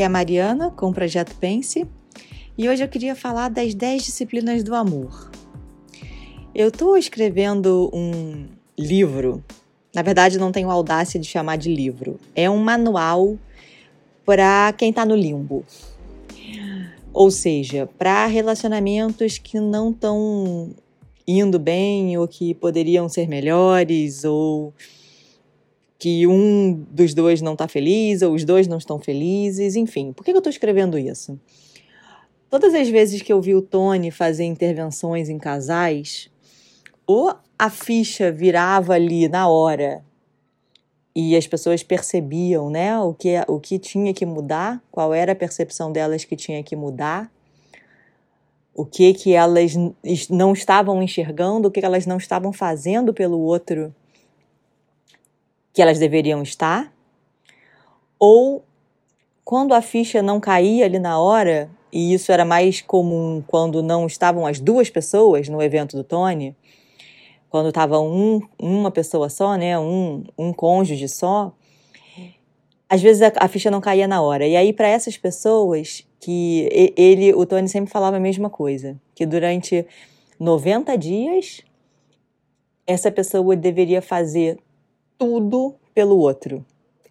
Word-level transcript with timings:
Aqui 0.00 0.04
é 0.04 0.06
a 0.06 0.08
Mariana 0.08 0.70
com 0.70 0.88
o 0.88 0.94
Projeto 0.94 1.36
Pense 1.36 1.86
e 2.56 2.66
hoje 2.70 2.82
eu 2.82 2.88
queria 2.88 3.14
falar 3.14 3.50
das 3.50 3.74
10 3.74 4.02
disciplinas 4.02 4.62
do 4.62 4.74
amor. 4.74 5.30
Eu 6.54 6.68
estou 6.68 6.96
escrevendo 6.96 7.90
um 7.92 8.46
livro, 8.78 9.44
na 9.94 10.00
verdade 10.00 10.38
não 10.38 10.50
tenho 10.50 10.70
audácia 10.70 11.20
de 11.20 11.26
chamar 11.26 11.56
de 11.56 11.74
livro, 11.74 12.18
é 12.34 12.48
um 12.48 12.56
manual 12.56 13.36
para 14.24 14.72
quem 14.72 14.88
está 14.88 15.04
no 15.04 15.14
limbo. 15.14 15.66
Ou 17.12 17.30
seja, 17.30 17.86
para 17.98 18.24
relacionamentos 18.24 19.36
que 19.36 19.60
não 19.60 19.90
estão 19.90 20.70
indo 21.28 21.58
bem 21.58 22.16
ou 22.16 22.26
que 22.26 22.54
poderiam 22.54 23.06
ser 23.06 23.28
melhores 23.28 24.24
ou 24.24 24.72
que 26.00 26.26
um 26.26 26.82
dos 26.90 27.12
dois 27.12 27.42
não 27.42 27.52
está 27.52 27.68
feliz 27.68 28.22
ou 28.22 28.32
os 28.32 28.42
dois 28.42 28.66
não 28.66 28.78
estão 28.78 28.98
felizes, 28.98 29.76
enfim. 29.76 30.12
Por 30.14 30.24
que 30.24 30.32
eu 30.32 30.38
estou 30.38 30.50
escrevendo 30.50 30.98
isso? 30.98 31.38
Todas 32.48 32.74
as 32.74 32.88
vezes 32.88 33.20
que 33.20 33.30
eu 33.30 33.40
vi 33.40 33.54
o 33.54 33.60
Tony 33.60 34.10
fazer 34.10 34.44
intervenções 34.44 35.28
em 35.28 35.38
casais, 35.38 36.30
ou 37.06 37.34
a 37.58 37.68
ficha 37.68 38.32
virava 38.32 38.94
ali 38.94 39.28
na 39.28 39.46
hora 39.46 40.02
e 41.14 41.36
as 41.36 41.46
pessoas 41.46 41.82
percebiam, 41.82 42.70
né, 42.70 42.98
o 42.98 43.12
que 43.12 43.34
o 43.46 43.60
que 43.60 43.78
tinha 43.78 44.14
que 44.14 44.24
mudar, 44.24 44.82
qual 44.90 45.12
era 45.12 45.32
a 45.32 45.36
percepção 45.36 45.92
delas 45.92 46.24
que 46.24 46.34
tinha 46.34 46.62
que 46.62 46.74
mudar, 46.74 47.30
o 48.74 48.86
que 48.86 49.12
que 49.12 49.34
elas 49.34 49.74
não 50.30 50.54
estavam 50.54 51.02
enxergando, 51.02 51.68
o 51.68 51.70
que 51.70 51.84
elas 51.84 52.06
não 52.06 52.16
estavam 52.16 52.52
fazendo 52.54 53.12
pelo 53.12 53.38
outro 53.40 53.94
que 55.72 55.80
elas 55.80 55.98
deveriam 55.98 56.42
estar, 56.42 56.92
ou 58.18 58.64
quando 59.44 59.72
a 59.72 59.82
ficha 59.82 60.22
não 60.22 60.38
caía 60.38 60.84
ali 60.84 60.98
na 60.98 61.18
hora, 61.18 61.70
e 61.92 62.14
isso 62.14 62.30
era 62.30 62.44
mais 62.44 62.80
comum 62.80 63.42
quando 63.46 63.82
não 63.82 64.06
estavam 64.06 64.46
as 64.46 64.60
duas 64.60 64.90
pessoas 64.90 65.48
no 65.48 65.60
evento 65.60 65.96
do 65.96 66.04
Tony, 66.04 66.56
quando 67.48 67.68
estava 67.68 67.98
um, 67.98 68.40
uma 68.58 68.90
pessoa 68.90 69.28
só, 69.28 69.56
né, 69.56 69.78
um, 69.78 70.22
um 70.38 70.52
cônjuge 70.52 71.08
só, 71.08 71.52
às 72.88 73.02
vezes 73.02 73.22
a, 73.22 73.32
a 73.36 73.48
ficha 73.48 73.70
não 73.70 73.80
caía 73.80 74.06
na 74.06 74.22
hora. 74.22 74.46
E 74.46 74.56
aí 74.56 74.72
para 74.72 74.88
essas 74.88 75.16
pessoas 75.16 76.06
que 76.20 76.68
ele, 76.96 77.32
o 77.34 77.44
Tony 77.46 77.68
sempre 77.68 77.90
falava 77.90 78.18
a 78.18 78.20
mesma 78.20 78.50
coisa, 78.50 79.00
que 79.14 79.24
durante 79.24 79.86
90 80.38 80.96
dias 80.96 81.62
essa 82.86 83.10
pessoa 83.10 83.56
deveria 83.56 84.02
fazer 84.02 84.58
tudo 85.20 85.74
pelo 85.92 86.16
outro. 86.16 86.64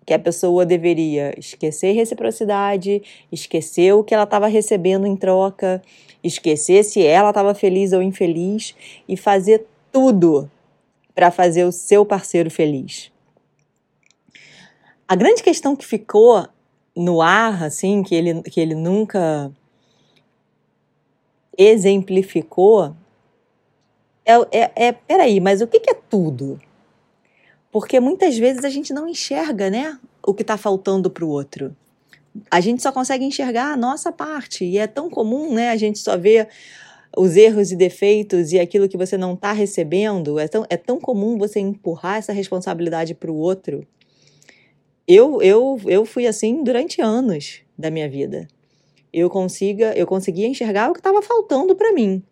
Que 0.03 0.15
a 0.15 0.19
pessoa 0.19 0.65
deveria 0.65 1.39
esquecer 1.39 1.91
reciprocidade, 1.91 3.03
esquecer 3.31 3.93
o 3.93 4.03
que 4.03 4.16
ela 4.16 4.23
estava 4.23 4.47
recebendo 4.47 5.05
em 5.05 5.16
troca, 5.16 5.79
esquecer 6.23 6.83
se 6.83 7.05
ela 7.05 7.29
estava 7.29 7.53
feliz 7.53 7.93
ou 7.93 8.01
infeliz 8.01 8.73
e 9.07 9.16
fazer 9.16 9.67
tudo 9.91 10.49
para 11.13 11.29
fazer 11.29 11.66
o 11.66 11.71
seu 11.71 12.03
parceiro 12.03 12.49
feliz. 12.49 13.11
A 15.07 15.16
grande 15.16 15.44
questão 15.44 15.75
que 15.75 15.85
ficou 15.85 16.47
no 16.95 17.21
ar, 17.21 17.63
assim, 17.63 18.01
que 18.01 18.16
ele, 18.16 18.41
que 18.41 18.59
ele 18.59 18.73
nunca 18.73 19.51
exemplificou, 21.55 22.95
é, 24.25 24.33
é, 24.51 24.71
é 24.88 24.91
peraí, 24.91 25.39
mas 25.39 25.61
o 25.61 25.67
que, 25.67 25.79
que 25.79 25.91
é 25.91 25.95
tudo? 26.09 26.59
Porque 27.72 28.00
muitas 28.00 28.38
vezes 28.38 28.66
a 28.66 28.70
gente 28.70 28.94
não 28.94 29.08
enxerga, 29.08 29.70
né, 29.70 29.98
o 30.25 30.34
que 30.34 30.41
está 30.41 30.57
faltando 30.57 31.09
para 31.09 31.24
o 31.24 31.30
outro. 31.30 31.75
A 32.50 32.59
gente 32.59 32.81
só 32.81 32.91
consegue 32.91 33.25
enxergar 33.25 33.72
a 33.72 33.78
nossa 33.78 34.12
parte 34.12 34.66
e 34.66 34.78
é 34.78 34.88
tão 34.88 35.09
comum, 35.09 35.53
né, 35.53 35.69
a 35.69 35.78
gente 35.78 36.00
só 36.00 36.18
ver 36.18 36.47
os 37.18 37.35
erros 37.35 37.72
e 37.72 37.75
defeitos 37.75 38.52
e 38.52 38.59
aquilo 38.59 38.88
que 38.88 38.97
você 38.97 39.18
não 39.18 39.34
está 39.34 39.52
recebendo. 39.52 40.40
É 40.40 40.47
tão, 40.47 40.66
é 40.69 40.78
tão 40.78 41.00
comum 41.00 41.38
você 41.38 41.59
empurrar 41.59 42.18
essa 42.18 42.34
responsabilidade 42.34 43.13
para 43.13 43.31
o 43.31 43.35
outro. 43.35 43.85
Eu, 45.08 45.41
eu, 45.41 45.79
eu 45.85 46.06
fui 46.06 46.28
assim 46.28 46.63
durante 46.63 47.02
anos 47.02 47.62
da 47.78 47.90
minha 47.90 48.08
vida. 48.08 48.47
Eu 49.12 49.28
consiga, 49.28 49.91
eu 49.97 50.06
conseguia 50.06 50.47
enxergar 50.47 50.90
o 50.90 50.94
que 50.94 51.00
estava 51.00 51.22
faltando 51.22 51.75
para 51.75 51.91
mim 51.91 52.24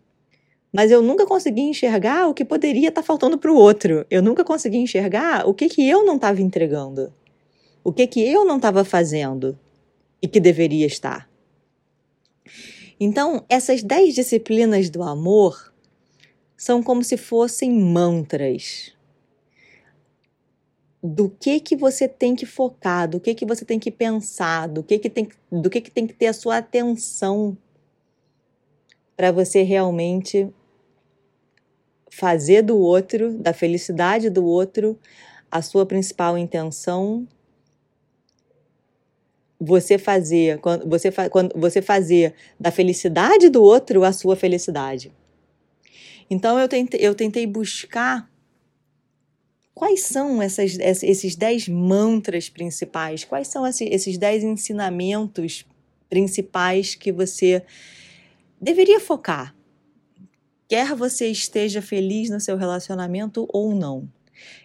mas 0.78 0.92
eu 0.92 1.02
nunca 1.02 1.26
consegui 1.26 1.62
enxergar 1.62 2.28
o 2.28 2.32
que 2.32 2.44
poderia 2.44 2.90
estar 2.90 3.02
tá 3.02 3.04
faltando 3.04 3.36
para 3.36 3.50
o 3.50 3.56
outro. 3.56 4.06
Eu 4.08 4.22
nunca 4.22 4.44
consegui 4.44 4.76
enxergar 4.76 5.44
o 5.44 5.52
que, 5.52 5.68
que 5.68 5.84
eu 5.84 6.04
não 6.04 6.14
estava 6.14 6.40
entregando, 6.40 7.12
o 7.82 7.92
que, 7.92 8.06
que 8.06 8.20
eu 8.20 8.44
não 8.44 8.58
estava 8.58 8.84
fazendo 8.84 9.58
e 10.22 10.28
que 10.28 10.38
deveria 10.38 10.86
estar. 10.86 11.28
Então, 13.00 13.44
essas 13.48 13.82
dez 13.82 14.14
disciplinas 14.14 14.88
do 14.88 15.02
amor 15.02 15.74
são 16.56 16.80
como 16.80 17.02
se 17.02 17.16
fossem 17.16 17.72
mantras 17.72 18.94
do 21.02 21.28
que 21.28 21.58
que 21.58 21.74
você 21.74 22.06
tem 22.06 22.36
que 22.36 22.46
focar, 22.46 23.08
do 23.08 23.18
que 23.18 23.34
que 23.34 23.44
você 23.44 23.64
tem 23.64 23.80
que 23.80 23.90
pensar, 23.90 24.68
do 24.68 24.84
que 24.84 24.96
que 24.96 25.10
tem, 25.10 25.28
do 25.50 25.68
que 25.68 25.80
que 25.80 25.90
tem 25.90 26.06
que 26.06 26.14
ter 26.14 26.28
a 26.28 26.32
sua 26.32 26.58
atenção 26.58 27.58
para 29.16 29.32
você 29.32 29.62
realmente 29.62 30.48
fazer 32.10 32.62
do 32.62 32.78
outro, 32.78 33.32
da 33.34 33.52
felicidade 33.52 34.30
do 34.30 34.44
outro, 34.44 34.98
a 35.50 35.62
sua 35.62 35.86
principal 35.86 36.36
intenção. 36.36 37.26
Você 39.60 39.98
fazer, 39.98 40.58
quando 40.60 40.88
você, 40.88 41.10
quando 41.30 41.58
você 41.58 41.82
fazer 41.82 42.34
da 42.58 42.70
felicidade 42.70 43.48
do 43.48 43.62
outro 43.62 44.04
a 44.04 44.12
sua 44.12 44.36
felicidade. 44.36 45.12
Então 46.30 46.58
eu 46.58 46.68
tentei, 46.68 47.00
eu 47.00 47.14
tentei 47.14 47.46
buscar 47.46 48.30
quais 49.74 50.02
são 50.02 50.42
essas, 50.42 50.78
esses 50.78 51.34
dez 51.34 51.68
mantras 51.68 52.48
principais, 52.48 53.24
quais 53.24 53.48
são 53.48 53.66
esses 53.66 54.18
dez 54.18 54.44
ensinamentos 54.44 55.66
principais 56.08 56.94
que 56.94 57.10
você 57.12 57.62
deveria 58.60 59.00
focar 59.00 59.57
quer 60.68 60.94
você 60.94 61.28
esteja 61.28 61.80
feliz 61.80 62.28
no 62.28 62.38
seu 62.38 62.56
relacionamento 62.56 63.48
ou 63.50 63.74
não. 63.74 64.08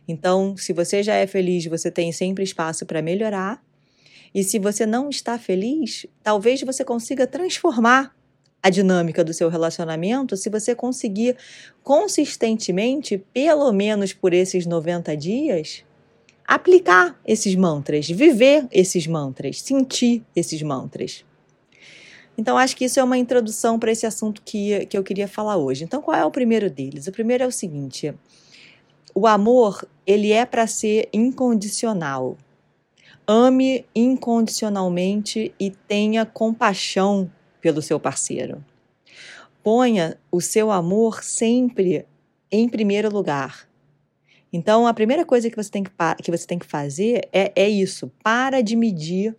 Então, 0.08 0.56
se 0.58 0.74
você 0.74 1.02
já 1.02 1.16
é 1.16 1.26
feliz, 1.26 1.66
você 1.66 1.90
tem 1.90 2.12
sempre 2.12 2.44
espaço 2.44 2.86
para 2.86 3.02
melhorar. 3.02 3.64
E 4.36 4.44
se 4.44 4.60
você 4.60 4.86
não 4.86 5.10
está 5.10 5.40
feliz, 5.40 6.06
talvez 6.22 6.62
você 6.62 6.84
consiga 6.84 7.26
transformar 7.26 8.14
a 8.62 8.70
dinâmica 8.70 9.24
do 9.24 9.34
seu 9.34 9.50
relacionamento 9.50 10.38
se 10.38 10.50
você 10.50 10.74
conseguir 10.74 11.38
consistentemente, 11.84 13.18
pelo 13.34 13.72
menos 13.72 14.14
por 14.14 14.34
esses 14.34 14.66
90 14.66 15.16
dias, 15.18 15.84
aplicar 16.48 17.20
esses 17.26 17.56
mantras, 17.56 18.10
viver 18.10 18.68
esses 18.72 19.06
mantras, 19.08 19.62
sentir 19.62 20.24
esses 20.36 20.62
mantras. 20.62 21.26
Então, 22.38 22.58
acho 22.58 22.76
que 22.76 22.86
isso 22.86 23.00
é 23.00 23.04
uma 23.04 23.18
introdução 23.18 23.78
para 23.78 23.92
esse 23.92 24.06
assunto 24.06 24.42
que, 24.44 24.86
que 24.88 24.98
eu 24.98 25.04
queria 25.04 25.28
falar 25.28 25.58
hoje. 25.58 25.84
Então, 25.84 26.02
qual 26.02 26.18
é 26.18 26.26
o 26.26 26.32
primeiro 26.32 26.70
deles? 26.70 27.08
O 27.08 27.12
primeiro 27.12 27.44
é 27.44 27.48
o 27.48 27.52
seguinte: 27.52 28.14
o 29.14 29.28
amor, 29.28 29.88
ele 30.06 30.32
é 30.32 30.46
para 30.46 30.66
ser 30.66 31.08
incondicional. 31.14 32.38
Ame 33.28 33.86
incondicionalmente 33.96 35.54
e 35.60 35.70
tenha 35.70 36.26
compaixão 36.26 37.32
pelo 37.62 37.82
seu 37.82 38.00
parceiro. 38.00 38.64
Ponha 39.64 40.18
o 40.30 40.42
seu 40.42 40.72
amor 40.72 41.24
sempre 41.24 42.06
em 42.52 42.68
primeiro 42.68 43.10
lugar. 43.10 43.70
Então, 44.52 44.86
a 44.86 44.94
primeira 44.94 45.26
coisa 45.26 45.50
que 45.50 45.56
você 45.56 45.72
tem 45.72 45.84
que, 45.84 45.92
que, 46.22 46.30
você 46.30 46.46
tem 46.46 46.60
que 46.60 46.66
fazer 46.66 47.28
é, 47.32 47.52
é 47.56 47.70
isso: 47.70 48.12
para 48.24 48.62
de 48.62 48.76
medir 48.76 49.36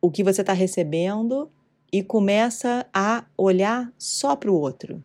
o 0.00 0.10
que 0.10 0.22
você 0.22 0.40
está 0.40 0.52
recebendo 0.52 1.50
e 1.92 2.02
começa 2.02 2.86
a 2.92 3.24
olhar 3.36 3.92
só 3.98 4.36
para 4.36 4.50
o 4.50 4.58
outro. 4.58 5.02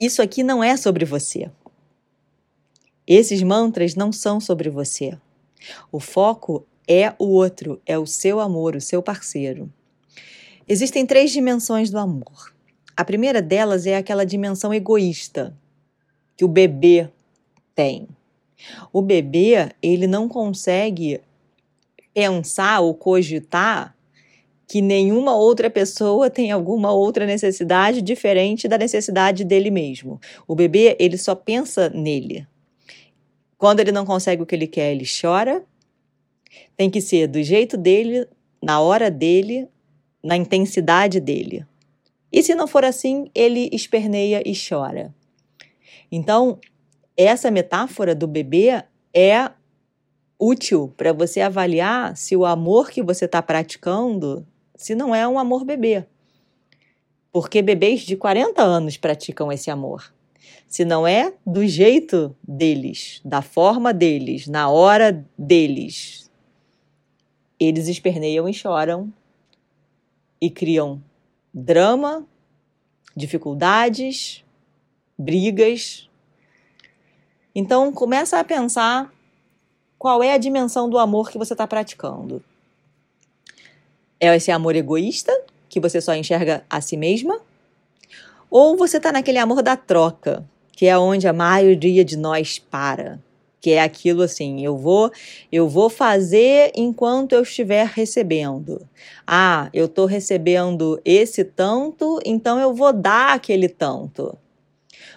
Isso 0.00 0.20
aqui 0.20 0.42
não 0.42 0.62
é 0.62 0.76
sobre 0.76 1.04
você. 1.04 1.50
Esses 3.06 3.42
mantras 3.42 3.94
não 3.94 4.10
são 4.10 4.40
sobre 4.40 4.68
você. 4.68 5.16
O 5.92 6.00
foco 6.00 6.66
é 6.88 7.14
o 7.18 7.26
outro, 7.26 7.80
é 7.86 7.98
o 7.98 8.06
seu 8.06 8.40
amor, 8.40 8.76
o 8.76 8.80
seu 8.80 9.02
parceiro. 9.02 9.72
Existem 10.66 11.06
três 11.06 11.30
dimensões 11.30 11.90
do 11.90 11.98
amor. 11.98 12.54
A 12.96 13.04
primeira 13.04 13.42
delas 13.42 13.86
é 13.86 13.96
aquela 13.96 14.24
dimensão 14.24 14.72
egoísta 14.72 15.56
que 16.36 16.44
o 16.44 16.48
bebê 16.48 17.08
tem. 17.74 18.08
O 18.92 19.02
bebê, 19.02 19.70
ele 19.82 20.06
não 20.06 20.28
consegue 20.28 21.20
pensar 22.14 22.80
ou 22.80 22.94
cogitar 22.94 23.94
que 24.66 24.80
nenhuma 24.80 25.36
outra 25.36 25.68
pessoa 25.68 26.30
tem 26.30 26.50
alguma 26.50 26.90
outra 26.92 27.26
necessidade 27.26 28.00
diferente 28.00 28.66
da 28.66 28.78
necessidade 28.78 29.44
dele 29.44 29.70
mesmo. 29.70 30.20
O 30.48 30.54
bebê, 30.54 30.96
ele 30.98 31.18
só 31.18 31.34
pensa 31.34 31.90
nele. 31.90 32.46
Quando 33.58 33.80
ele 33.80 33.92
não 33.92 34.06
consegue 34.06 34.42
o 34.42 34.46
que 34.46 34.54
ele 34.54 34.66
quer, 34.66 34.92
ele 34.92 35.04
chora. 35.04 35.62
Tem 36.76 36.88
que 36.88 37.00
ser 37.00 37.26
do 37.26 37.42
jeito 37.42 37.76
dele, 37.76 38.26
na 38.62 38.80
hora 38.80 39.10
dele, 39.10 39.68
na 40.22 40.36
intensidade 40.36 41.20
dele. 41.20 41.66
E 42.32 42.42
se 42.42 42.54
não 42.54 42.66
for 42.66 42.84
assim, 42.84 43.30
ele 43.34 43.68
esperneia 43.72 44.42
e 44.44 44.54
chora. 44.56 45.14
Então, 46.10 46.58
essa 47.16 47.50
metáfora 47.50 48.14
do 48.14 48.26
bebê 48.26 48.82
é 49.14 49.50
útil 50.38 50.92
para 50.96 51.12
você 51.12 51.40
avaliar 51.40 52.16
se 52.16 52.36
o 52.36 52.44
amor 52.44 52.90
que 52.90 53.02
você 53.02 53.24
está 53.24 53.42
praticando, 53.42 54.46
se 54.74 54.94
não 54.94 55.14
é 55.14 55.26
um 55.26 55.38
amor 55.38 55.64
bebê. 55.64 56.06
Porque 57.32 57.62
bebês 57.62 58.02
de 58.02 58.16
40 58.16 58.62
anos 58.62 58.96
praticam 58.96 59.50
esse 59.50 59.70
amor. 59.70 60.12
Se 60.66 60.84
não 60.84 61.06
é 61.06 61.32
do 61.46 61.66
jeito 61.66 62.34
deles, 62.46 63.20
da 63.24 63.40
forma 63.40 63.94
deles, 63.94 64.46
na 64.48 64.68
hora 64.68 65.24
deles, 65.38 66.30
eles 67.58 67.88
esperneiam 67.88 68.48
e 68.48 68.54
choram 68.54 69.12
e 70.40 70.50
criam 70.50 71.02
drama, 71.52 72.26
dificuldades, 73.16 74.44
brigas. 75.16 76.10
Então 77.54 77.92
começa 77.92 78.40
a 78.40 78.44
pensar 78.44 79.13
qual 80.04 80.22
é 80.22 80.34
a 80.34 80.38
dimensão 80.38 80.86
do 80.86 80.98
amor 80.98 81.30
que 81.30 81.38
você 81.38 81.54
está 81.54 81.66
praticando. 81.66 82.44
É 84.20 84.36
esse 84.36 84.50
amor 84.50 84.76
egoísta, 84.76 85.32
que 85.66 85.80
você 85.80 85.98
só 85.98 86.14
enxerga 86.14 86.62
a 86.68 86.78
si 86.82 86.94
mesma? 86.94 87.40
Ou 88.50 88.76
você 88.76 88.98
está 88.98 89.10
naquele 89.10 89.38
amor 89.38 89.62
da 89.62 89.78
troca, 89.78 90.44
que 90.72 90.84
é 90.84 90.98
onde 90.98 91.26
a 91.26 91.32
maioria 91.32 92.04
de 92.04 92.18
nós 92.18 92.58
para, 92.58 93.18
que 93.62 93.70
é 93.70 93.82
aquilo 93.82 94.20
assim, 94.20 94.62
eu 94.62 94.76
vou, 94.76 95.10
eu 95.50 95.70
vou 95.70 95.88
fazer 95.88 96.70
enquanto 96.74 97.32
eu 97.32 97.40
estiver 97.40 97.86
recebendo. 97.86 98.86
Ah, 99.26 99.70
eu 99.72 99.86
estou 99.86 100.04
recebendo 100.04 101.00
esse 101.02 101.44
tanto, 101.44 102.20
então 102.26 102.60
eu 102.60 102.74
vou 102.74 102.92
dar 102.92 103.32
aquele 103.32 103.70
tanto. 103.70 104.36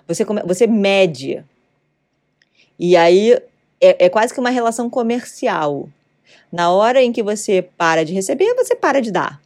Você, 0.08 0.24
você 0.24 0.66
mede. 0.66 1.44
E 2.80 2.96
aí 2.96 3.38
é, 3.82 4.06
é 4.06 4.10
quase 4.10 4.34
que 4.34 4.40
uma 4.40 4.50
relação 4.50 4.90
comercial. 4.90 5.90
Na 6.52 6.72
hora 6.72 7.02
em 7.02 7.12
que 7.12 7.24
você 7.24 7.62
para 7.62 8.04
de 8.04 8.14
receber, 8.14 8.54
você 8.56 8.76
para 8.76 9.02
de 9.02 9.12
dar. 9.12 9.42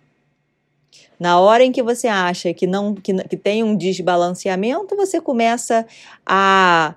Na 1.20 1.40
hora 1.40 1.64
em 1.64 1.72
que 1.72 1.84
você 1.84 2.08
acha 2.08 2.54
que 2.54 2.66
não 2.66 2.96
que, 2.96 3.14
que 3.26 3.38
tem 3.38 3.64
um 3.64 3.76
desbalanceamento, 3.76 4.96
você 4.96 5.22
começa 5.22 5.86
a, 6.26 6.96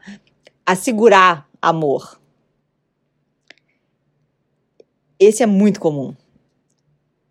a 0.65 0.75
segurar 0.75 1.47
amor. 1.61 2.19
Esse 5.19 5.43
é 5.43 5.47
muito 5.47 5.79
comum. 5.79 6.15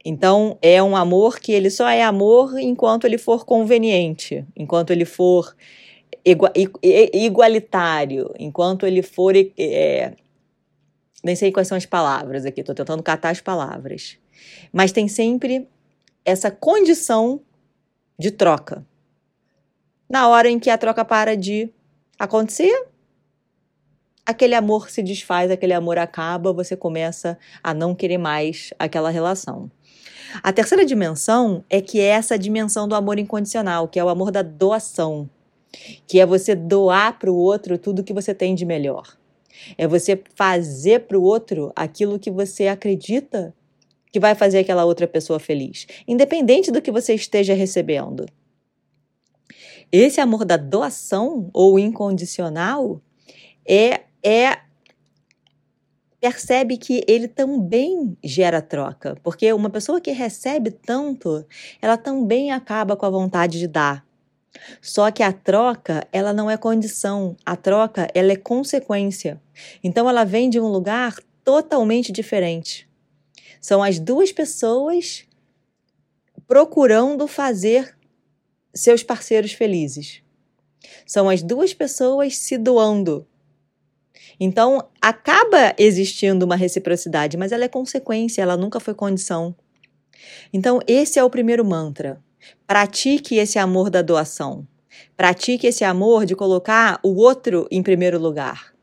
Então, 0.06 0.58
é 0.62 0.84
um 0.84 0.96
amor 0.96 1.40
que 1.40 1.52
ele 1.52 1.70
só 1.70 1.88
é 1.88 2.04
amor 2.04 2.60
enquanto 2.60 3.06
ele 3.06 3.18
for 3.18 3.46
conveniente, 3.46 4.46
enquanto 4.56 4.92
ele 4.92 5.06
for 5.06 5.56
igualitário, 6.26 8.34
enquanto 8.40 8.86
ele 8.86 9.02
for. 9.02 9.36
É, 9.36 10.14
nem 11.24 11.36
sei 11.36 11.52
quais 11.52 11.68
são 11.68 11.78
as 11.78 11.86
palavras 11.86 12.46
aqui, 12.46 12.62
estou 12.62 12.76
tentando 12.76 13.04
catar 13.04 13.30
as 13.30 13.42
palavras. 13.42 14.18
Mas 14.72 14.92
tem 14.92 15.08
sempre 15.08 15.68
essa 16.26 16.52
condição 16.52 17.42
de 18.18 18.32
troca. 18.32 18.86
Na 20.10 20.28
hora 20.28 20.50
em 20.50 20.60
que 20.60 20.70
a 20.70 20.78
troca 20.78 21.04
para 21.04 21.36
de 21.36 21.70
acontecer, 22.20 22.88
aquele 24.26 24.54
amor 24.54 24.90
se 24.90 25.02
desfaz, 25.02 25.50
aquele 25.50 25.74
amor 25.74 25.98
acaba, 25.98 26.54
você 26.54 26.76
começa 26.76 27.38
a 27.64 27.74
não 27.74 27.96
querer 27.96 28.18
mais 28.18 28.74
aquela 28.78 29.10
relação. 29.10 29.72
A 30.42 30.52
terceira 30.52 30.86
dimensão 30.86 31.64
é 31.70 31.82
que 31.82 32.00
é 32.00 32.06
essa 32.06 32.38
dimensão 32.38 32.88
do 32.88 32.96
amor 32.96 33.20
incondicional, 33.20 33.88
que 33.88 34.00
é 34.00 34.04
o 34.04 34.10
amor 34.10 34.32
da 34.32 34.42
doação 34.42 35.30
que 36.08 36.20
é 36.20 36.26
você 36.26 36.56
doar 36.56 37.18
para 37.20 37.32
o 37.32 37.36
outro 37.36 37.78
tudo 37.78 38.04
que 38.04 38.14
você 38.14 38.34
tem 38.34 38.56
de 38.56 38.66
melhor. 38.66 39.18
É 39.78 39.88
você 39.88 40.22
fazer 40.36 41.02
para 41.02 41.18
o 41.18 41.24
outro 41.24 41.72
aquilo 41.76 42.20
que 42.20 42.32
você 42.32 42.68
acredita 42.68 43.54
que 44.12 44.20
vai 44.20 44.36
fazer 44.36 44.60
aquela 44.60 44.86
outra 44.86 45.08
pessoa 45.08 45.40
feliz, 45.40 45.88
independente 46.08 46.72
do 46.72 46.82
que 46.82 46.92
você 46.92 47.16
esteja 47.16 47.54
recebendo. 47.54 48.26
Esse 49.92 50.22
amor 50.22 50.46
da 50.46 50.58
doação 50.58 51.50
ou 51.54 51.80
incondicional 51.80 53.02
é 53.68 54.02
é 54.24 54.58
percebe 56.22 56.78
que 56.78 57.04
ele 57.06 57.28
também 57.28 58.18
gera 58.24 58.62
troca, 58.62 59.18
porque 59.22 59.52
uma 59.52 59.70
pessoa 59.70 60.00
que 60.00 60.12
recebe 60.12 60.72
tanto, 60.72 61.46
ela 61.82 61.98
também 61.98 62.50
acaba 62.50 62.96
com 62.96 63.06
a 63.06 63.10
vontade 63.10 63.60
de 63.60 63.68
dar. 63.68 64.06
Só 64.82 65.10
que 65.12 65.24
a 65.24 65.34
troca, 65.34 66.08
ela 66.12 66.34
não 66.34 66.50
é 66.50 66.58
condição, 66.58 67.36
a 67.46 67.56
troca, 67.56 68.08
ela 68.14 68.32
é 68.32 68.36
consequência. 68.36 69.42
Então 69.84 70.10
ela 70.10 70.24
vem 70.24 70.50
de 70.50 70.60
um 70.60 70.68
lugar 70.68 71.16
totalmente 71.44 72.12
diferente. 72.12 72.88
São 73.60 73.82
as 73.82 74.00
duas 74.00 74.32
pessoas 74.32 75.26
procurando 76.48 77.28
fazer 77.28 77.98
seus 78.74 79.04
parceiros 79.04 79.54
felizes. 79.54 80.22
São 81.06 81.30
as 81.30 81.42
duas 81.42 81.74
pessoas 81.74 82.38
se 82.38 82.58
doando. 82.58 83.26
Então, 84.40 84.90
acaba 85.02 85.74
existindo 85.78 86.46
uma 86.46 86.56
reciprocidade, 86.56 87.38
mas 87.38 87.52
ela 87.52 87.66
é 87.66 87.68
consequência, 87.68 88.42
ela 88.42 88.58
nunca 88.58 88.80
foi 88.80 88.94
condição. 88.94 89.56
Então, 90.52 90.80
esse 90.88 91.20
é 91.20 91.24
o 91.24 91.30
primeiro 91.30 91.64
mantra. 91.64 92.22
Pratique 92.66 93.36
esse 93.36 93.60
amor 93.60 93.90
da 93.90 94.02
doação. 94.02 94.68
Pratique 95.16 95.68
esse 95.68 95.84
amor 95.84 96.26
de 96.26 96.36
colocar 96.36 97.00
o 97.04 97.16
outro 97.16 97.68
em 97.72 97.82
primeiro 97.84 98.20
lugar. 98.20 98.74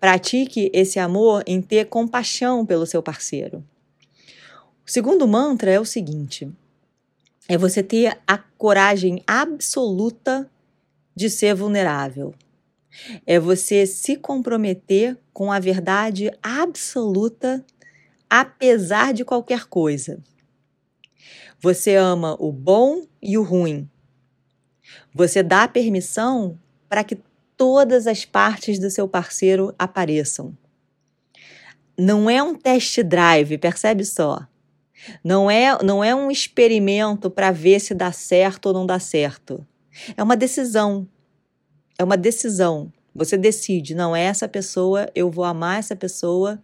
Pratique 0.00 0.70
esse 0.72 0.98
amor 0.98 1.42
em 1.46 1.62
ter 1.62 1.86
compaixão 1.86 2.66
pelo 2.66 2.86
seu 2.86 3.02
parceiro. 3.02 3.64
O 4.84 4.90
segundo 4.90 5.26
mantra 5.28 5.70
é 5.70 5.78
o 5.78 5.84
seguinte: 5.84 6.50
é 7.48 7.56
você 7.56 7.82
ter 7.82 8.18
a 8.26 8.36
coragem 8.36 9.22
absoluta 9.26 10.50
de 11.14 11.30
ser 11.30 11.54
vulnerável. 11.54 12.34
É 13.26 13.38
você 13.38 13.86
se 13.86 14.16
comprometer 14.16 15.16
com 15.32 15.50
a 15.50 15.58
verdade 15.58 16.30
absoluta, 16.42 17.64
apesar 18.28 19.12
de 19.12 19.24
qualquer 19.24 19.66
coisa. 19.66 20.22
Você 21.62 21.94
ama 21.94 22.36
o 22.40 22.50
bom 22.50 23.02
e 23.22 23.38
o 23.38 23.44
ruim. 23.44 23.88
Você 25.14 25.44
dá 25.44 25.68
permissão 25.68 26.58
para 26.88 27.04
que 27.04 27.16
todas 27.56 28.08
as 28.08 28.24
partes 28.24 28.80
do 28.80 28.90
seu 28.90 29.06
parceiro 29.06 29.72
apareçam. 29.78 30.58
Não 31.96 32.28
é 32.28 32.42
um 32.42 32.56
test 32.56 33.00
drive, 33.04 33.58
percebe 33.58 34.04
só. 34.04 34.44
Não 35.22 35.48
é, 35.48 35.80
não 35.84 36.02
é 36.02 36.12
um 36.12 36.32
experimento 36.32 37.30
para 37.30 37.52
ver 37.52 37.78
se 37.78 37.94
dá 37.94 38.10
certo 38.10 38.66
ou 38.66 38.72
não 38.72 38.84
dá 38.84 38.98
certo. 38.98 39.64
É 40.16 40.22
uma 40.22 40.36
decisão. 40.36 41.06
É 41.96 42.02
uma 42.02 42.16
decisão. 42.16 42.92
Você 43.14 43.38
decide, 43.38 43.94
não 43.94 44.16
é 44.16 44.22
essa 44.22 44.48
pessoa, 44.48 45.08
eu 45.14 45.30
vou 45.30 45.44
amar 45.44 45.78
essa 45.78 45.94
pessoa. 45.94 46.60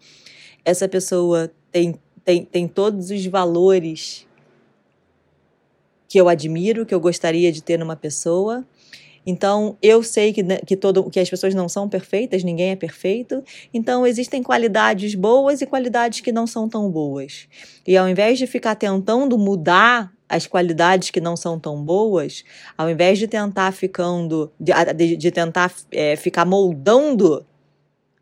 Essa 0.64 0.88
pessoa 0.88 1.52
tem, 1.70 1.94
tem, 2.24 2.44
tem 2.44 2.66
todos 2.66 3.10
os 3.10 3.24
valores 3.26 4.26
que 6.08 6.18
eu 6.18 6.28
admiro, 6.28 6.86
que 6.86 6.94
eu 6.94 7.00
gostaria 7.00 7.52
de 7.52 7.62
ter 7.62 7.78
numa 7.78 7.94
pessoa. 7.94 8.64
Então, 9.26 9.76
eu 9.82 10.02
sei 10.02 10.32
que, 10.32 10.42
né, 10.42 10.58
que, 10.66 10.74
todo, 10.74 11.10
que 11.10 11.20
as 11.20 11.28
pessoas 11.28 11.54
não 11.54 11.68
são 11.68 11.86
perfeitas, 11.86 12.42
ninguém 12.42 12.70
é 12.70 12.76
perfeito. 12.76 13.44
Então, 13.74 14.06
existem 14.06 14.42
qualidades 14.42 15.14
boas 15.14 15.60
e 15.60 15.66
qualidades 15.66 16.20
que 16.20 16.32
não 16.32 16.46
são 16.46 16.66
tão 16.66 16.90
boas. 16.90 17.46
E 17.86 17.94
ao 17.94 18.08
invés 18.08 18.38
de 18.38 18.46
ficar 18.46 18.74
tentando 18.74 19.36
mudar 19.36 20.10
as 20.26 20.46
qualidades 20.46 21.10
que 21.10 21.20
não 21.20 21.36
são 21.36 21.58
tão 21.58 21.82
boas, 21.82 22.42
ao 22.76 22.88
invés 22.88 23.18
de 23.18 23.28
tentar 23.28 23.70
ficando, 23.72 24.50
de, 24.58 25.16
de, 25.16 25.30
tentar 25.30 25.72
é, 25.90 26.16
ficar 26.16 26.46
moldando 26.46 27.44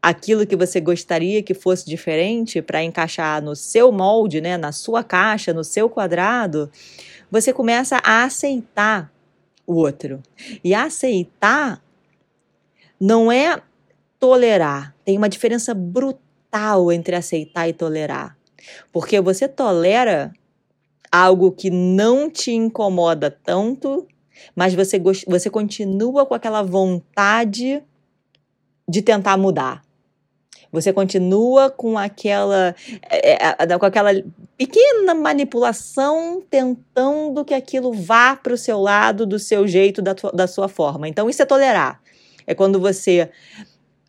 aquilo 0.00 0.46
que 0.46 0.54
você 0.54 0.80
gostaria 0.80 1.42
que 1.42 1.52
fosse 1.52 1.84
diferente 1.84 2.62
para 2.62 2.82
encaixar 2.82 3.42
no 3.42 3.56
seu 3.56 3.90
molde, 3.90 4.40
né, 4.40 4.56
na 4.56 4.70
sua 4.70 5.02
caixa, 5.02 5.52
no 5.52 5.64
seu 5.64 5.90
quadrado, 5.90 6.70
você 7.30 7.52
começa 7.52 8.00
a 8.04 8.24
aceitar 8.24 9.12
o 9.66 9.74
outro. 9.74 10.22
E 10.62 10.74
aceitar 10.74 11.82
não 13.00 13.30
é 13.30 13.60
tolerar. 14.18 14.94
Tem 15.04 15.16
uma 15.16 15.28
diferença 15.28 15.74
brutal 15.74 16.90
entre 16.92 17.16
aceitar 17.16 17.68
e 17.68 17.72
tolerar. 17.72 18.36
Porque 18.92 19.20
você 19.20 19.48
tolera 19.48 20.32
algo 21.10 21.52
que 21.52 21.70
não 21.70 22.30
te 22.30 22.52
incomoda 22.52 23.30
tanto, 23.30 24.06
mas 24.54 24.74
você, 24.74 25.00
você 25.26 25.50
continua 25.50 26.26
com 26.26 26.34
aquela 26.34 26.62
vontade 26.62 27.82
de 28.88 29.02
tentar 29.02 29.36
mudar. 29.36 29.85
Você 30.76 30.92
continua 30.92 31.70
com 31.70 31.96
aquela, 31.96 32.74
é, 33.08 33.62
é, 33.62 33.78
com 33.78 33.86
aquela 33.86 34.10
pequena 34.58 35.14
manipulação 35.14 36.42
tentando 36.50 37.42
que 37.46 37.54
aquilo 37.54 37.94
vá 37.94 38.36
para 38.36 38.52
o 38.52 38.58
seu 38.58 38.78
lado, 38.78 39.24
do 39.24 39.38
seu 39.38 39.66
jeito, 39.66 40.02
da, 40.02 40.14
tua, 40.14 40.30
da 40.32 40.46
sua 40.46 40.68
forma. 40.68 41.08
Então, 41.08 41.30
isso 41.30 41.40
é 41.40 41.46
tolerar. 41.46 41.98
É 42.46 42.54
quando 42.54 42.78
você 42.78 43.30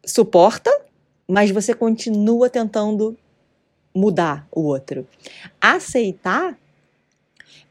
suporta, 0.06 0.70
mas 1.26 1.52
você 1.52 1.74
continua 1.74 2.50
tentando 2.50 3.18
mudar 3.96 4.46
o 4.52 4.64
outro. 4.64 5.08
Aceitar 5.62 6.58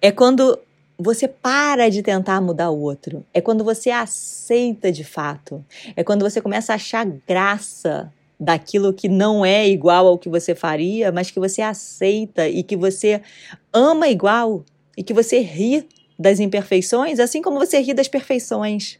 é 0.00 0.10
quando 0.10 0.58
você 0.98 1.28
para 1.28 1.90
de 1.90 2.02
tentar 2.02 2.40
mudar 2.40 2.70
o 2.70 2.80
outro. 2.80 3.26
É 3.34 3.42
quando 3.42 3.62
você 3.62 3.90
aceita 3.90 4.90
de 4.90 5.04
fato. 5.04 5.62
É 5.94 6.02
quando 6.02 6.22
você 6.22 6.40
começa 6.40 6.72
a 6.72 6.76
achar 6.76 7.04
graça 7.04 8.10
daquilo 8.38 8.92
que 8.92 9.08
não 9.08 9.44
é 9.44 9.66
igual 9.68 10.06
ao 10.06 10.18
que 10.18 10.28
você 10.28 10.54
faria, 10.54 11.10
mas 11.10 11.30
que 11.30 11.40
você 11.40 11.62
aceita 11.62 12.48
e 12.48 12.62
que 12.62 12.76
você 12.76 13.22
ama 13.72 14.08
igual 14.08 14.64
e 14.96 15.02
que 15.02 15.14
você 15.14 15.40
ri 15.40 15.86
das 16.18 16.40
imperfeições, 16.40 17.18
assim 17.18 17.42
como 17.42 17.58
você 17.58 17.80
ri 17.80 17.94
das 17.94 18.08
perfeições. 18.08 18.98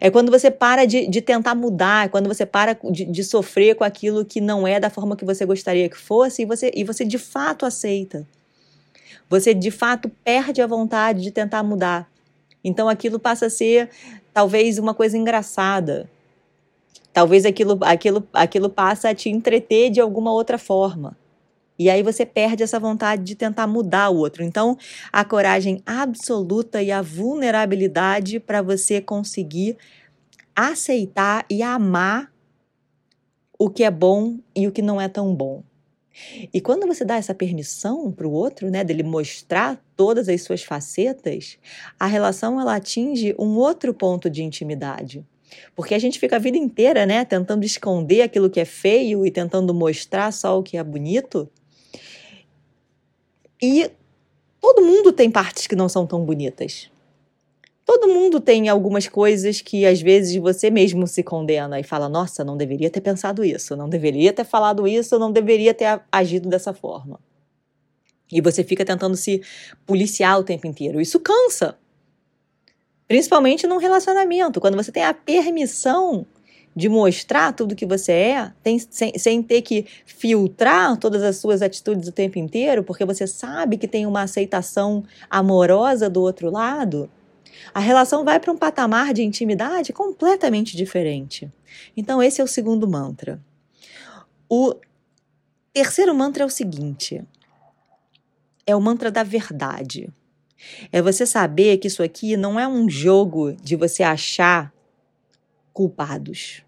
É 0.00 0.10
quando 0.10 0.30
você 0.30 0.50
para 0.50 0.84
de, 0.84 1.06
de 1.06 1.20
tentar 1.20 1.54
mudar, 1.54 2.06
é 2.06 2.08
quando 2.08 2.28
você 2.28 2.44
para 2.44 2.78
de, 2.90 3.04
de, 3.04 3.24
sofrer 3.24 3.74
com 3.74 3.84
aquilo 3.84 4.24
que 4.24 4.40
não 4.40 4.66
é 4.66 4.78
da 4.78 4.90
forma 4.90 5.16
que 5.16 5.24
você 5.24 5.46
gostaria 5.46 5.88
que 5.88 5.96
fosse 5.96 6.42
e 6.42 6.44
você, 6.44 6.70
e 6.74 6.84
você 6.84 7.04
de 7.04 7.18
fato 7.18 7.64
aceita. 7.64 8.26
Você 9.28 9.54
de 9.54 9.70
fato 9.70 10.10
perde 10.22 10.60
a 10.60 10.66
vontade 10.66 11.22
de 11.22 11.30
tentar 11.30 11.62
mudar. 11.62 12.10
Então 12.62 12.88
aquilo 12.88 13.18
passa 13.18 13.46
a 13.46 13.50
ser 13.50 13.88
talvez 14.34 14.78
uma 14.78 14.92
coisa 14.92 15.16
engraçada, 15.16 16.10
Talvez 17.12 17.44
aquilo, 17.44 17.78
aquilo, 17.82 18.26
aquilo 18.32 18.70
passe 18.70 19.06
a 19.06 19.14
te 19.14 19.28
entreter 19.28 19.90
de 19.90 20.00
alguma 20.00 20.32
outra 20.32 20.58
forma. 20.58 21.16
E 21.78 21.88
aí 21.88 22.02
você 22.02 22.26
perde 22.26 22.62
essa 22.62 22.78
vontade 22.78 23.22
de 23.24 23.34
tentar 23.34 23.66
mudar 23.66 24.10
o 24.10 24.16
outro. 24.18 24.44
Então, 24.44 24.76
a 25.10 25.24
coragem 25.24 25.82
absoluta 25.86 26.82
e 26.82 26.92
a 26.92 27.00
vulnerabilidade 27.00 28.38
para 28.38 28.60
você 28.60 29.00
conseguir 29.00 29.78
aceitar 30.54 31.46
e 31.48 31.62
amar 31.62 32.30
o 33.58 33.70
que 33.70 33.82
é 33.82 33.90
bom 33.90 34.38
e 34.54 34.68
o 34.68 34.72
que 34.72 34.82
não 34.82 35.00
é 35.00 35.08
tão 35.08 35.34
bom. 35.34 35.62
E 36.52 36.60
quando 36.60 36.86
você 36.86 37.04
dá 37.04 37.16
essa 37.16 37.34
permissão 37.34 38.12
para 38.12 38.26
o 38.26 38.32
outro, 38.32 38.70
né, 38.70 38.84
dele 38.84 39.02
mostrar 39.02 39.82
todas 39.96 40.28
as 40.28 40.42
suas 40.42 40.62
facetas, 40.62 41.58
a 41.98 42.06
relação 42.06 42.60
ela 42.60 42.76
atinge 42.76 43.34
um 43.38 43.56
outro 43.56 43.94
ponto 43.94 44.28
de 44.28 44.42
intimidade. 44.42 45.24
Porque 45.74 45.94
a 45.94 45.98
gente 45.98 46.18
fica 46.18 46.36
a 46.36 46.38
vida 46.38 46.56
inteira, 46.56 47.06
né, 47.06 47.24
tentando 47.24 47.64
esconder 47.64 48.22
aquilo 48.22 48.50
que 48.50 48.60
é 48.60 48.64
feio 48.64 49.24
e 49.24 49.30
tentando 49.30 49.72
mostrar 49.74 50.32
só 50.32 50.58
o 50.58 50.62
que 50.62 50.76
é 50.76 50.84
bonito. 50.84 51.48
E 53.62 53.90
todo 54.60 54.82
mundo 54.82 55.12
tem 55.12 55.30
partes 55.30 55.66
que 55.66 55.76
não 55.76 55.88
são 55.88 56.06
tão 56.06 56.24
bonitas. 56.24 56.90
Todo 57.84 58.08
mundo 58.08 58.40
tem 58.40 58.68
algumas 58.68 59.08
coisas 59.08 59.60
que 59.60 59.84
às 59.84 60.00
vezes 60.00 60.36
você 60.36 60.70
mesmo 60.70 61.08
se 61.08 61.24
condena 61.24 61.80
e 61.80 61.82
fala: 61.82 62.08
"Nossa, 62.08 62.44
não 62.44 62.56
deveria 62.56 62.88
ter 62.88 63.00
pensado 63.00 63.44
isso, 63.44 63.74
não 63.74 63.88
deveria 63.88 64.32
ter 64.32 64.44
falado 64.44 64.86
isso, 64.86 65.18
não 65.18 65.32
deveria 65.32 65.74
ter 65.74 66.00
agido 66.12 66.48
dessa 66.48 66.72
forma". 66.72 67.18
E 68.32 68.40
você 68.40 68.62
fica 68.62 68.84
tentando 68.84 69.16
se 69.16 69.42
policiar 69.84 70.38
o 70.38 70.44
tempo 70.44 70.68
inteiro. 70.68 71.00
Isso 71.00 71.18
cansa. 71.18 71.76
Principalmente 73.10 73.66
num 73.66 73.78
relacionamento, 73.78 74.60
quando 74.60 74.76
você 74.76 74.92
tem 74.92 75.02
a 75.02 75.12
permissão 75.12 76.24
de 76.76 76.88
mostrar 76.88 77.52
tudo 77.52 77.74
que 77.74 77.84
você 77.84 78.12
é, 78.12 78.52
tem, 78.62 78.78
sem, 78.78 79.18
sem 79.18 79.42
ter 79.42 79.62
que 79.62 79.84
filtrar 80.06 80.96
todas 80.96 81.20
as 81.24 81.34
suas 81.34 81.60
atitudes 81.60 82.08
o 82.08 82.12
tempo 82.12 82.38
inteiro, 82.38 82.84
porque 82.84 83.04
você 83.04 83.26
sabe 83.26 83.78
que 83.78 83.88
tem 83.88 84.06
uma 84.06 84.22
aceitação 84.22 85.02
amorosa 85.28 86.08
do 86.08 86.20
outro 86.20 86.52
lado, 86.52 87.10
a 87.74 87.80
relação 87.80 88.24
vai 88.24 88.38
para 88.38 88.52
um 88.52 88.56
patamar 88.56 89.12
de 89.12 89.24
intimidade 89.24 89.92
completamente 89.92 90.76
diferente. 90.76 91.50
Então, 91.96 92.22
esse 92.22 92.40
é 92.40 92.44
o 92.44 92.46
segundo 92.46 92.86
mantra. 92.86 93.40
O 94.48 94.76
terceiro 95.72 96.14
mantra 96.14 96.44
é 96.44 96.46
o 96.46 96.48
seguinte: 96.48 97.24
é 98.64 98.76
o 98.76 98.80
mantra 98.80 99.10
da 99.10 99.24
verdade. 99.24 100.08
É 100.92 101.00
você 101.00 101.26
saber 101.26 101.78
que 101.78 101.88
isso 101.88 102.02
aqui 102.02 102.36
não 102.36 102.58
é 102.58 102.66
um 102.66 102.88
jogo 102.88 103.52
de 103.52 103.76
você 103.76 104.02
achar 104.02 104.72
culpados. 105.72 106.62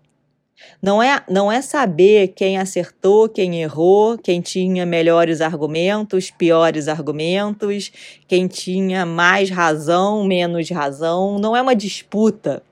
Não 0.80 1.02
é, 1.02 1.22
não 1.28 1.50
é 1.50 1.60
saber 1.60 2.28
quem 2.28 2.56
acertou, 2.56 3.28
quem 3.28 3.62
errou, 3.62 4.16
quem 4.16 4.40
tinha 4.40 4.86
melhores 4.86 5.40
argumentos, 5.40 6.30
piores 6.30 6.88
argumentos, 6.88 7.90
quem 8.28 8.46
tinha 8.46 9.04
mais 9.04 9.50
razão, 9.50 10.24
menos 10.24 10.70
razão. 10.70 11.38
Não 11.38 11.56
é 11.56 11.62
uma 11.62 11.74
disputa. 11.74 12.62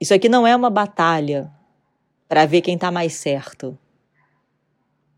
Isso 0.00 0.14
aqui 0.14 0.28
não 0.28 0.46
é 0.46 0.56
uma 0.56 0.70
batalha 0.70 1.50
para 2.28 2.46
ver 2.46 2.62
quem 2.62 2.74
está 2.74 2.90
mais 2.90 3.14
certo 3.14 3.78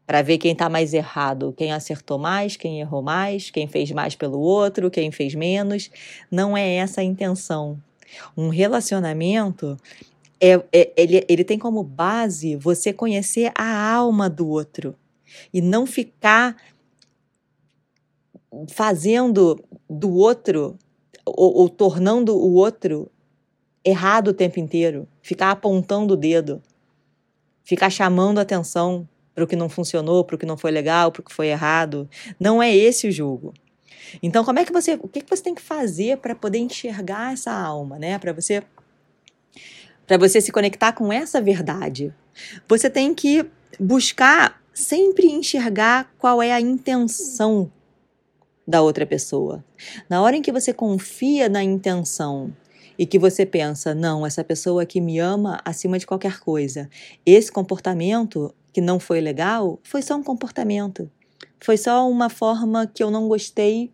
para 0.06 0.22
ver 0.22 0.38
quem 0.38 0.52
está 0.52 0.68
mais 0.68 0.92
errado, 0.92 1.54
quem 1.56 1.72
acertou 1.72 2.18
mais, 2.18 2.56
quem 2.56 2.80
errou 2.80 3.02
mais, 3.02 3.50
quem 3.50 3.66
fez 3.66 3.90
mais 3.90 4.14
pelo 4.14 4.38
outro, 4.38 4.90
quem 4.90 5.10
fez 5.10 5.34
menos. 5.34 5.90
Não 6.30 6.56
é 6.56 6.74
essa 6.74 7.00
a 7.00 7.04
intenção. 7.04 7.78
Um 8.36 8.48
relacionamento 8.48 9.76
é, 10.40 10.62
é, 10.72 10.92
ele, 10.96 11.24
ele 11.26 11.44
tem 11.44 11.58
como 11.58 11.82
base 11.82 12.54
você 12.56 12.92
conhecer 12.92 13.50
a 13.56 13.94
alma 13.94 14.28
do 14.28 14.46
outro 14.48 14.94
e 15.52 15.62
não 15.62 15.86
ficar 15.86 16.56
fazendo 18.68 19.58
do 19.88 20.12
outro 20.14 20.78
ou, 21.24 21.54
ou 21.56 21.68
tornando 21.68 22.36
o 22.36 22.54
outro 22.54 23.10
errado 23.84 24.28
o 24.28 24.34
tempo 24.34 24.60
inteiro, 24.60 25.08
ficar 25.22 25.50
apontando 25.50 26.14
o 26.14 26.16
dedo, 26.16 26.62
ficar 27.62 27.90
chamando 27.90 28.38
atenção 28.38 29.08
para 29.34 29.44
o 29.44 29.46
que 29.46 29.56
não 29.56 29.68
funcionou, 29.68 30.24
para 30.24 30.36
o 30.36 30.38
que 30.38 30.46
não 30.46 30.56
foi 30.56 30.70
legal, 30.70 31.10
para 31.10 31.20
o 31.20 31.24
que 31.24 31.34
foi 31.34 31.48
errado. 31.48 32.08
Não 32.38 32.62
é 32.62 32.74
esse 32.74 33.08
o 33.08 33.12
jogo. 33.12 33.52
Então, 34.22 34.44
como 34.44 34.58
é 34.58 34.64
que 34.64 34.72
você, 34.72 34.94
o 34.94 35.08
que, 35.08 35.20
que 35.20 35.30
você 35.30 35.42
tem 35.42 35.54
que 35.54 35.62
fazer 35.62 36.18
para 36.18 36.34
poder 36.34 36.58
enxergar 36.58 37.32
essa 37.32 37.52
alma, 37.52 37.98
né? 37.98 38.18
Para 38.18 38.32
você 38.32 38.62
para 40.06 40.18
você 40.18 40.38
se 40.38 40.52
conectar 40.52 40.92
com 40.92 41.10
essa 41.10 41.40
verdade. 41.40 42.12
Você 42.68 42.90
tem 42.90 43.14
que 43.14 43.46
buscar 43.80 44.62
sempre 44.72 45.26
enxergar 45.26 46.12
qual 46.18 46.42
é 46.42 46.52
a 46.52 46.60
intenção 46.60 47.72
da 48.66 48.82
outra 48.82 49.06
pessoa. 49.06 49.64
Na 50.08 50.20
hora 50.22 50.36
em 50.36 50.42
que 50.42 50.52
você 50.52 50.72
confia 50.72 51.48
na 51.48 51.62
intenção 51.62 52.54
e 52.98 53.06
que 53.06 53.18
você 53.18 53.44
pensa, 53.44 53.94
não, 53.94 54.24
essa 54.24 54.44
pessoa 54.44 54.82
aqui 54.82 55.00
me 55.00 55.18
ama 55.18 55.60
acima 55.64 55.98
de 55.98 56.06
qualquer 56.06 56.38
coisa. 56.40 56.88
Esse 57.24 57.50
comportamento 57.50 58.54
que 58.72 58.80
não 58.80 58.98
foi 58.98 59.20
legal 59.20 59.78
foi 59.82 60.02
só 60.02 60.16
um 60.16 60.22
comportamento. 60.22 61.10
Foi 61.60 61.76
só 61.76 62.08
uma 62.08 62.28
forma 62.28 62.86
que 62.86 63.02
eu 63.02 63.10
não 63.10 63.28
gostei 63.28 63.90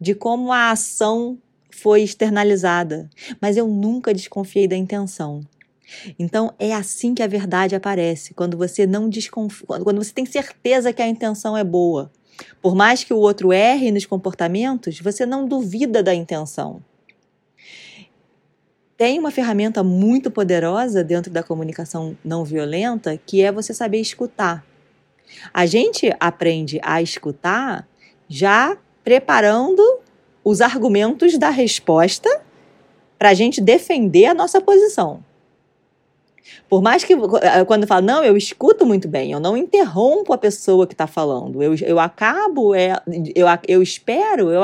de 0.00 0.14
como 0.14 0.52
a 0.52 0.70
ação 0.70 1.38
foi 1.70 2.02
externalizada, 2.02 3.08
mas 3.40 3.56
eu 3.56 3.66
nunca 3.66 4.12
desconfiei 4.12 4.68
da 4.68 4.76
intenção. 4.76 5.40
Então 6.18 6.52
é 6.58 6.72
assim 6.72 7.14
que 7.14 7.22
a 7.22 7.26
verdade 7.26 7.74
aparece, 7.74 8.34
quando 8.34 8.56
você 8.56 8.86
não 8.86 9.08
desconfia, 9.08 9.66
quando 9.66 10.02
você 10.02 10.12
tem 10.12 10.26
certeza 10.26 10.92
que 10.92 11.02
a 11.02 11.08
intenção 11.08 11.56
é 11.56 11.64
boa. 11.64 12.10
Por 12.60 12.74
mais 12.74 13.04
que 13.04 13.12
o 13.12 13.18
outro 13.18 13.52
erre 13.52 13.90
nos 13.90 14.06
comportamentos, 14.06 14.98
você 15.00 15.24
não 15.26 15.46
duvida 15.46 16.02
da 16.02 16.14
intenção 16.14 16.82
tem 18.96 19.18
uma 19.18 19.30
ferramenta 19.30 19.82
muito 19.82 20.30
poderosa 20.30 21.02
dentro 21.02 21.30
da 21.30 21.42
comunicação 21.42 22.16
não 22.24 22.44
violenta, 22.44 23.18
que 23.26 23.42
é 23.42 23.50
você 23.50 23.74
saber 23.74 24.00
escutar. 24.00 24.64
A 25.52 25.66
gente 25.66 26.14
aprende 26.20 26.78
a 26.82 27.00
escutar 27.00 27.88
já 28.28 28.76
preparando 29.02 29.82
os 30.44 30.60
argumentos 30.60 31.38
da 31.38 31.50
resposta 31.50 32.42
para 33.18 33.30
a 33.30 33.34
gente 33.34 33.60
defender 33.60 34.26
a 34.26 34.34
nossa 34.34 34.60
posição. 34.60 35.22
Por 36.68 36.82
mais 36.82 37.04
que, 37.04 37.12
eh, 37.12 37.64
quando 37.66 37.82
eu 37.82 37.88
falo, 37.88 38.04
não, 38.04 38.24
eu 38.24 38.36
escuto 38.36 38.84
muito 38.84 39.06
bem, 39.06 39.32
eu 39.32 39.38
não 39.38 39.56
interrompo 39.56 40.32
a 40.32 40.38
pessoa 40.38 40.86
que 40.86 40.94
está 40.94 41.06
falando, 41.06 41.62
eu, 41.62 41.74
eu 41.82 42.00
acabo, 42.00 42.74
é, 42.74 43.00
eu, 43.34 43.46
eu 43.68 43.82
espero 43.82 44.50
eu, 44.50 44.62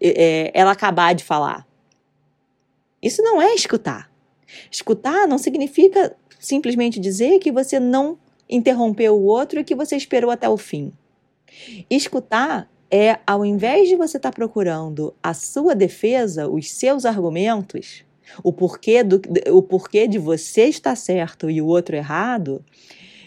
é, 0.00 0.50
ela 0.54 0.72
acabar 0.72 1.14
de 1.14 1.22
falar. 1.22 1.66
Isso 3.02 3.22
não 3.22 3.42
é 3.42 3.54
escutar. 3.54 4.10
Escutar 4.70 5.26
não 5.26 5.38
significa 5.38 6.14
simplesmente 6.38 7.00
dizer 7.00 7.38
que 7.38 7.50
você 7.50 7.80
não 7.80 8.18
interrompeu 8.48 9.14
o 9.16 9.24
outro 9.24 9.60
e 9.60 9.64
que 9.64 9.74
você 9.74 9.96
esperou 9.96 10.30
até 10.30 10.48
o 10.48 10.56
fim. 10.56 10.92
Escutar 11.90 12.70
é, 12.90 13.18
ao 13.26 13.44
invés 13.44 13.88
de 13.88 13.96
você 13.96 14.18
estar 14.18 14.30
tá 14.30 14.34
procurando 14.34 15.14
a 15.22 15.32
sua 15.32 15.74
defesa, 15.74 16.48
os 16.48 16.70
seus 16.70 17.06
argumentos, 17.06 18.04
o 18.42 18.52
porquê, 18.52 19.02
do, 19.02 19.20
o 19.50 19.62
porquê 19.62 20.06
de 20.06 20.18
você 20.18 20.66
estar 20.66 20.94
certo 20.94 21.50
e 21.50 21.60
o 21.60 21.66
outro 21.66 21.96
errado, 21.96 22.62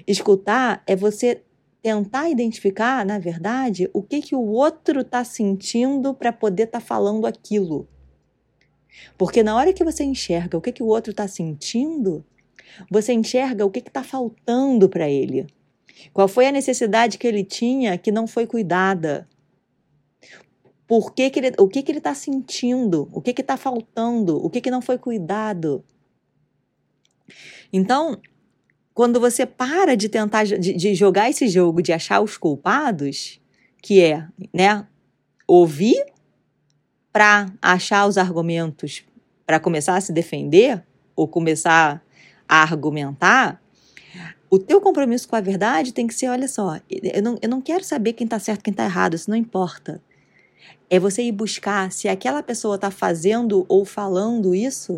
escutar 0.08 0.84
é 0.86 0.96
você 0.96 1.42
tentar 1.82 2.30
identificar, 2.30 3.06
na 3.06 3.20
verdade, 3.20 3.90
o 3.94 4.02
que, 4.02 4.22
que 4.22 4.36
o 4.36 4.42
outro 4.42 5.02
está 5.02 5.24
sentindo 5.24 6.14
para 6.14 6.32
poder 6.32 6.64
estar 6.64 6.80
tá 6.80 6.86
falando 6.86 7.26
aquilo. 7.26 7.88
Porque 9.18 9.44
na 9.44 9.56
hora 9.56 9.74
que 9.74 9.84
você 9.84 10.04
enxerga 10.04 10.58
o 10.58 10.62
que, 10.62 10.72
que 10.72 10.84
o 10.84 10.88
outro 10.88 11.12
está 11.12 11.28
sentindo, 11.28 12.26
você 12.90 13.14
enxerga 13.14 13.66
o 13.66 13.72
que 13.72 13.80
está 13.80 14.04
faltando 14.04 14.90
para 14.90 15.10
ele. 15.10 15.48
Qual 16.14 16.28
foi 16.28 16.48
a 16.48 16.52
necessidade 16.52 17.18
que 17.18 17.28
ele 17.28 17.44
tinha 17.44 17.98
que 17.98 18.12
não 18.12 18.28
foi 18.28 18.46
cuidada? 18.46 19.28
Por 20.88 21.14
que, 21.14 21.30
que 21.30 21.40
ele, 21.40 21.52
o 21.58 21.68
que, 21.68 21.82
que 21.82 21.92
ele 21.92 21.98
está 21.98 22.14
sentindo? 22.14 23.10
O 23.12 23.22
que 23.22 23.32
está 23.40 23.58
faltando? 23.58 24.38
O 24.38 24.50
que, 24.50 24.62
que 24.62 24.70
não 24.70 24.82
foi 24.82 24.98
cuidado? 24.98 25.84
Então, 27.74 28.20
quando 28.94 29.20
você 29.20 29.46
para 29.46 29.96
de 29.96 30.08
tentar 30.08 30.44
de, 30.44 30.74
de 30.74 30.94
jogar 30.94 31.30
esse 31.30 31.48
jogo 31.48 31.82
de 31.82 31.92
achar 31.92 32.22
os 32.22 32.38
culpados, 32.38 33.42
que 33.82 34.02
é, 34.02 34.28
né, 34.54 34.88
ouvir 35.48 36.06
para 37.16 37.50
achar 37.62 38.06
os 38.08 38.18
argumentos 38.18 39.06
para 39.46 39.58
começar 39.58 39.96
a 39.96 40.02
se 40.02 40.12
defender 40.12 40.84
ou 41.16 41.30
começar 41.30 42.04
a 42.46 42.62
argumentar, 42.62 43.64
o 44.50 44.60
teu 44.60 44.82
compromisso 44.82 45.26
com 45.26 45.38
a 45.38 45.40
verdade 45.40 45.94
tem 45.94 46.08
que 46.08 46.14
ser, 46.14 46.28
olha 46.28 46.50
só, 46.50 46.78
eu 46.90 47.24
não, 47.24 47.38
eu 47.42 47.48
não 47.48 47.62
quero 47.62 47.86
saber 47.86 48.12
quem 48.12 48.26
está 48.26 48.38
certo, 48.38 48.62
quem 48.62 48.72
está 48.72 48.84
errado, 48.84 49.14
isso 49.14 49.30
não 49.30 49.38
importa. 49.38 50.04
É 50.90 51.00
você 51.00 51.24
ir 51.24 51.32
buscar 51.32 51.90
se 51.90 52.10
aquela 52.10 52.44
pessoa 52.44 52.76
está 52.76 52.92
fazendo 52.92 53.66
ou 53.70 53.86
falando 53.86 54.54
isso, 54.54 54.96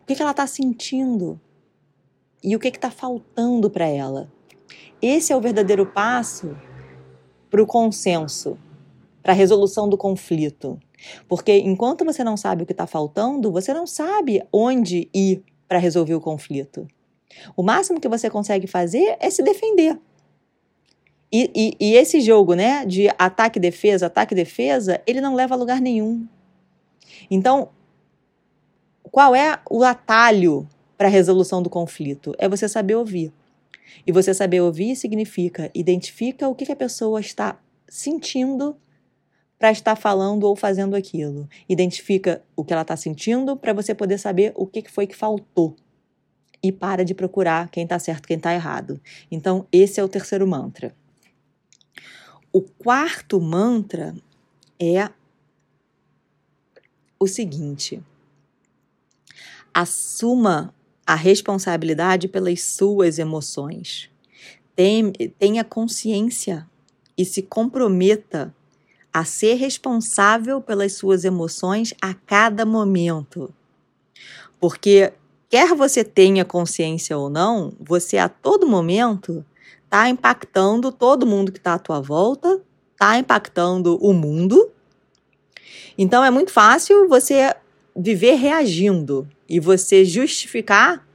o 0.00 0.04
que, 0.06 0.16
que 0.16 0.22
ela 0.22 0.32
está 0.32 0.48
sentindo 0.48 1.40
e 2.42 2.56
o 2.56 2.58
que 2.58 2.66
está 2.66 2.90
faltando 2.90 3.70
para 3.70 3.86
ela. 3.86 4.28
Esse 5.00 5.32
é 5.32 5.36
o 5.36 5.40
verdadeiro 5.40 5.86
passo 5.86 6.58
para 7.48 7.62
o 7.62 7.66
consenso, 7.66 8.58
para 9.22 9.32
a 9.32 9.36
resolução 9.36 9.88
do 9.88 9.96
conflito. 9.96 10.80
Porque 11.28 11.58
enquanto 11.58 12.04
você 12.04 12.22
não 12.22 12.36
sabe 12.36 12.62
o 12.62 12.66
que 12.66 12.72
está 12.72 12.86
faltando, 12.86 13.52
você 13.52 13.72
não 13.72 13.86
sabe 13.86 14.42
onde 14.52 15.08
ir 15.14 15.42
para 15.68 15.78
resolver 15.78 16.14
o 16.14 16.20
conflito. 16.20 16.86
O 17.56 17.62
máximo 17.62 18.00
que 18.00 18.08
você 18.08 18.30
consegue 18.30 18.66
fazer 18.66 19.16
é 19.20 19.30
se 19.30 19.42
defender. 19.42 19.98
E, 21.32 21.50
e, 21.54 21.76
e 21.80 21.94
esse 21.96 22.20
jogo, 22.20 22.54
né, 22.54 22.86
de 22.86 23.08
ataque 23.18 23.58
defesa, 23.58 24.06
ataque 24.06 24.34
defesa, 24.34 25.02
ele 25.06 25.20
não 25.20 25.34
leva 25.34 25.54
a 25.54 25.58
lugar 25.58 25.80
nenhum. 25.80 26.26
Então, 27.30 27.70
qual 29.10 29.34
é 29.34 29.58
o 29.68 29.82
atalho 29.82 30.68
para 30.96 31.08
a 31.08 31.10
resolução 31.10 31.62
do 31.62 31.70
conflito? 31.70 32.34
É 32.38 32.48
você 32.48 32.68
saber 32.68 32.94
ouvir. 32.94 33.32
E 34.06 34.12
você 34.12 34.32
saber 34.32 34.60
ouvir 34.60 34.96
significa 34.96 35.70
identifica 35.74 36.48
o 36.48 36.54
que, 36.54 36.66
que 36.66 36.72
a 36.72 36.76
pessoa 36.76 37.20
está 37.20 37.58
sentindo 37.88 38.76
para 39.58 39.70
estar 39.70 39.96
falando 39.96 40.44
ou 40.44 40.56
fazendo 40.56 40.94
aquilo. 40.94 41.48
Identifica 41.68 42.42
o 42.56 42.64
que 42.64 42.72
ela 42.72 42.82
está 42.82 42.96
sentindo 42.96 43.56
para 43.56 43.72
você 43.72 43.94
poder 43.94 44.18
saber 44.18 44.52
o 44.54 44.66
que, 44.66 44.84
foi 44.90 45.06
que 45.06 45.16
faltou. 45.16 45.76
E 46.62 46.72
para 46.72 47.04
de 47.04 47.14
procurar 47.14 47.68
quem 47.68 47.84
está 47.84 47.98
certo, 47.98 48.26
quem 48.26 48.36
está 48.36 48.52
errado. 48.52 49.00
Então, 49.30 49.66
esse 49.70 50.00
é 50.00 50.04
o 50.04 50.08
terceiro 50.08 50.46
mantra. 50.46 50.94
O 52.52 52.62
quarto 52.62 53.40
mantra 53.40 54.14
é 54.78 55.10
o 57.18 57.26
seguinte: 57.26 58.02
assuma 59.72 60.74
a 61.06 61.14
responsabilidade 61.14 62.28
pelas 62.28 62.62
suas 62.62 63.18
emoções. 63.18 64.10
Tenha 65.38 65.64
consciência 65.64 66.68
e 67.16 67.24
se 67.24 67.42
comprometa 67.42 68.54
a 69.14 69.24
ser 69.24 69.54
responsável 69.54 70.60
pelas 70.60 70.94
suas 70.94 71.24
emoções 71.24 71.94
a 72.02 72.12
cada 72.12 72.66
momento. 72.66 73.54
Porque, 74.58 75.12
quer 75.48 75.72
você 75.76 76.02
tenha 76.02 76.44
consciência 76.44 77.16
ou 77.16 77.30
não, 77.30 77.72
você 77.78 78.18
a 78.18 78.28
todo 78.28 78.66
momento 78.66 79.46
está 79.84 80.08
impactando 80.08 80.90
todo 80.90 81.24
mundo 81.24 81.52
que 81.52 81.58
está 81.58 81.74
à 81.74 81.78
tua 81.78 82.00
volta, 82.00 82.60
está 82.92 83.16
impactando 83.16 83.96
o 84.02 84.12
mundo. 84.12 84.72
Então 85.96 86.24
é 86.24 86.30
muito 86.30 86.50
fácil 86.50 87.08
você 87.08 87.54
viver 87.96 88.34
reagindo 88.34 89.28
e 89.48 89.60
você 89.60 90.04
justificar 90.04 91.06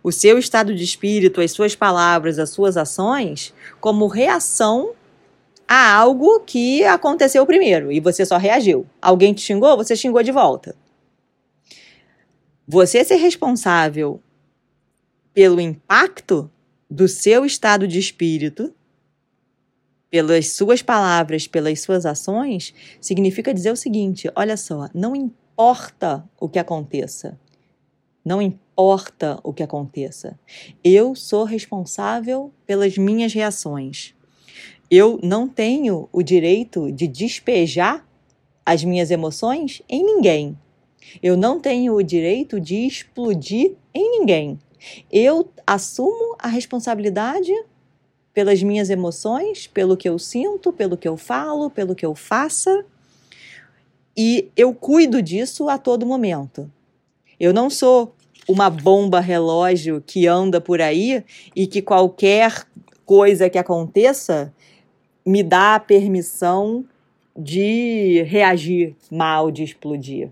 o 0.00 0.12
seu 0.12 0.38
estado 0.38 0.72
de 0.72 0.84
espírito, 0.84 1.40
as 1.40 1.50
suas 1.50 1.74
palavras, 1.74 2.38
as 2.38 2.50
suas 2.50 2.76
ações 2.76 3.52
como 3.80 4.06
reação 4.06 4.94
a 5.68 5.94
algo 5.94 6.40
que 6.40 6.82
aconteceu 6.84 7.44
primeiro 7.44 7.92
e 7.92 8.00
você 8.00 8.24
só 8.24 8.38
reagiu. 8.38 8.86
Alguém 9.02 9.34
te 9.34 9.42
xingou, 9.42 9.76
você 9.76 9.94
xingou 9.94 10.22
de 10.22 10.32
volta. 10.32 10.74
Você 12.66 13.04
ser 13.04 13.16
responsável 13.16 14.20
pelo 15.34 15.60
impacto 15.60 16.50
do 16.90 17.06
seu 17.06 17.44
estado 17.44 17.86
de 17.86 17.98
espírito, 17.98 18.74
pelas 20.10 20.52
suas 20.52 20.80
palavras, 20.80 21.46
pelas 21.46 21.80
suas 21.80 22.06
ações, 22.06 22.74
significa 23.00 23.52
dizer 23.52 23.70
o 23.70 23.76
seguinte: 23.76 24.30
olha 24.34 24.56
só, 24.56 24.88
não 24.94 25.14
importa 25.14 26.28
o 26.40 26.48
que 26.48 26.58
aconteça. 26.58 27.38
Não 28.24 28.42
importa 28.42 29.38
o 29.42 29.52
que 29.52 29.62
aconteça. 29.62 30.38
Eu 30.82 31.14
sou 31.14 31.44
responsável 31.44 32.52
pelas 32.66 32.98
minhas 32.98 33.32
reações. 33.32 34.14
Eu 34.90 35.18
não 35.22 35.48
tenho 35.48 36.08
o 36.12 36.22
direito 36.22 36.90
de 36.90 37.06
despejar 37.06 38.06
as 38.64 38.84
minhas 38.84 39.10
emoções 39.10 39.82
em 39.88 40.04
ninguém. 40.04 40.58
Eu 41.22 41.36
não 41.36 41.60
tenho 41.60 41.94
o 41.94 42.02
direito 42.02 42.60
de 42.60 42.86
explodir 42.86 43.74
em 43.94 44.18
ninguém. 44.18 44.58
Eu 45.10 45.48
assumo 45.66 46.36
a 46.38 46.48
responsabilidade 46.48 47.52
pelas 48.32 48.62
minhas 48.62 48.88
emoções, 48.88 49.66
pelo 49.66 49.96
que 49.96 50.08
eu 50.08 50.18
sinto, 50.18 50.72
pelo 50.72 50.96
que 50.96 51.08
eu 51.08 51.16
falo, 51.16 51.70
pelo 51.70 51.94
que 51.94 52.06
eu 52.06 52.14
faça, 52.14 52.84
e 54.16 54.50
eu 54.56 54.74
cuido 54.74 55.22
disso 55.22 55.68
a 55.68 55.78
todo 55.78 56.04
momento. 56.04 56.70
Eu 57.38 57.54
não 57.54 57.70
sou 57.70 58.16
uma 58.48 58.68
bomba 58.68 59.20
relógio 59.20 60.02
que 60.04 60.26
anda 60.26 60.60
por 60.60 60.80
aí 60.80 61.24
e 61.54 61.68
que 61.68 61.80
qualquer 61.80 62.66
coisa 63.06 63.48
que 63.48 63.58
aconteça 63.58 64.52
me 65.28 65.42
dá 65.42 65.74
a 65.74 65.80
permissão 65.80 66.86
de 67.36 68.22
reagir 68.22 68.96
mal, 69.10 69.50
de 69.50 69.62
explodir. 69.62 70.30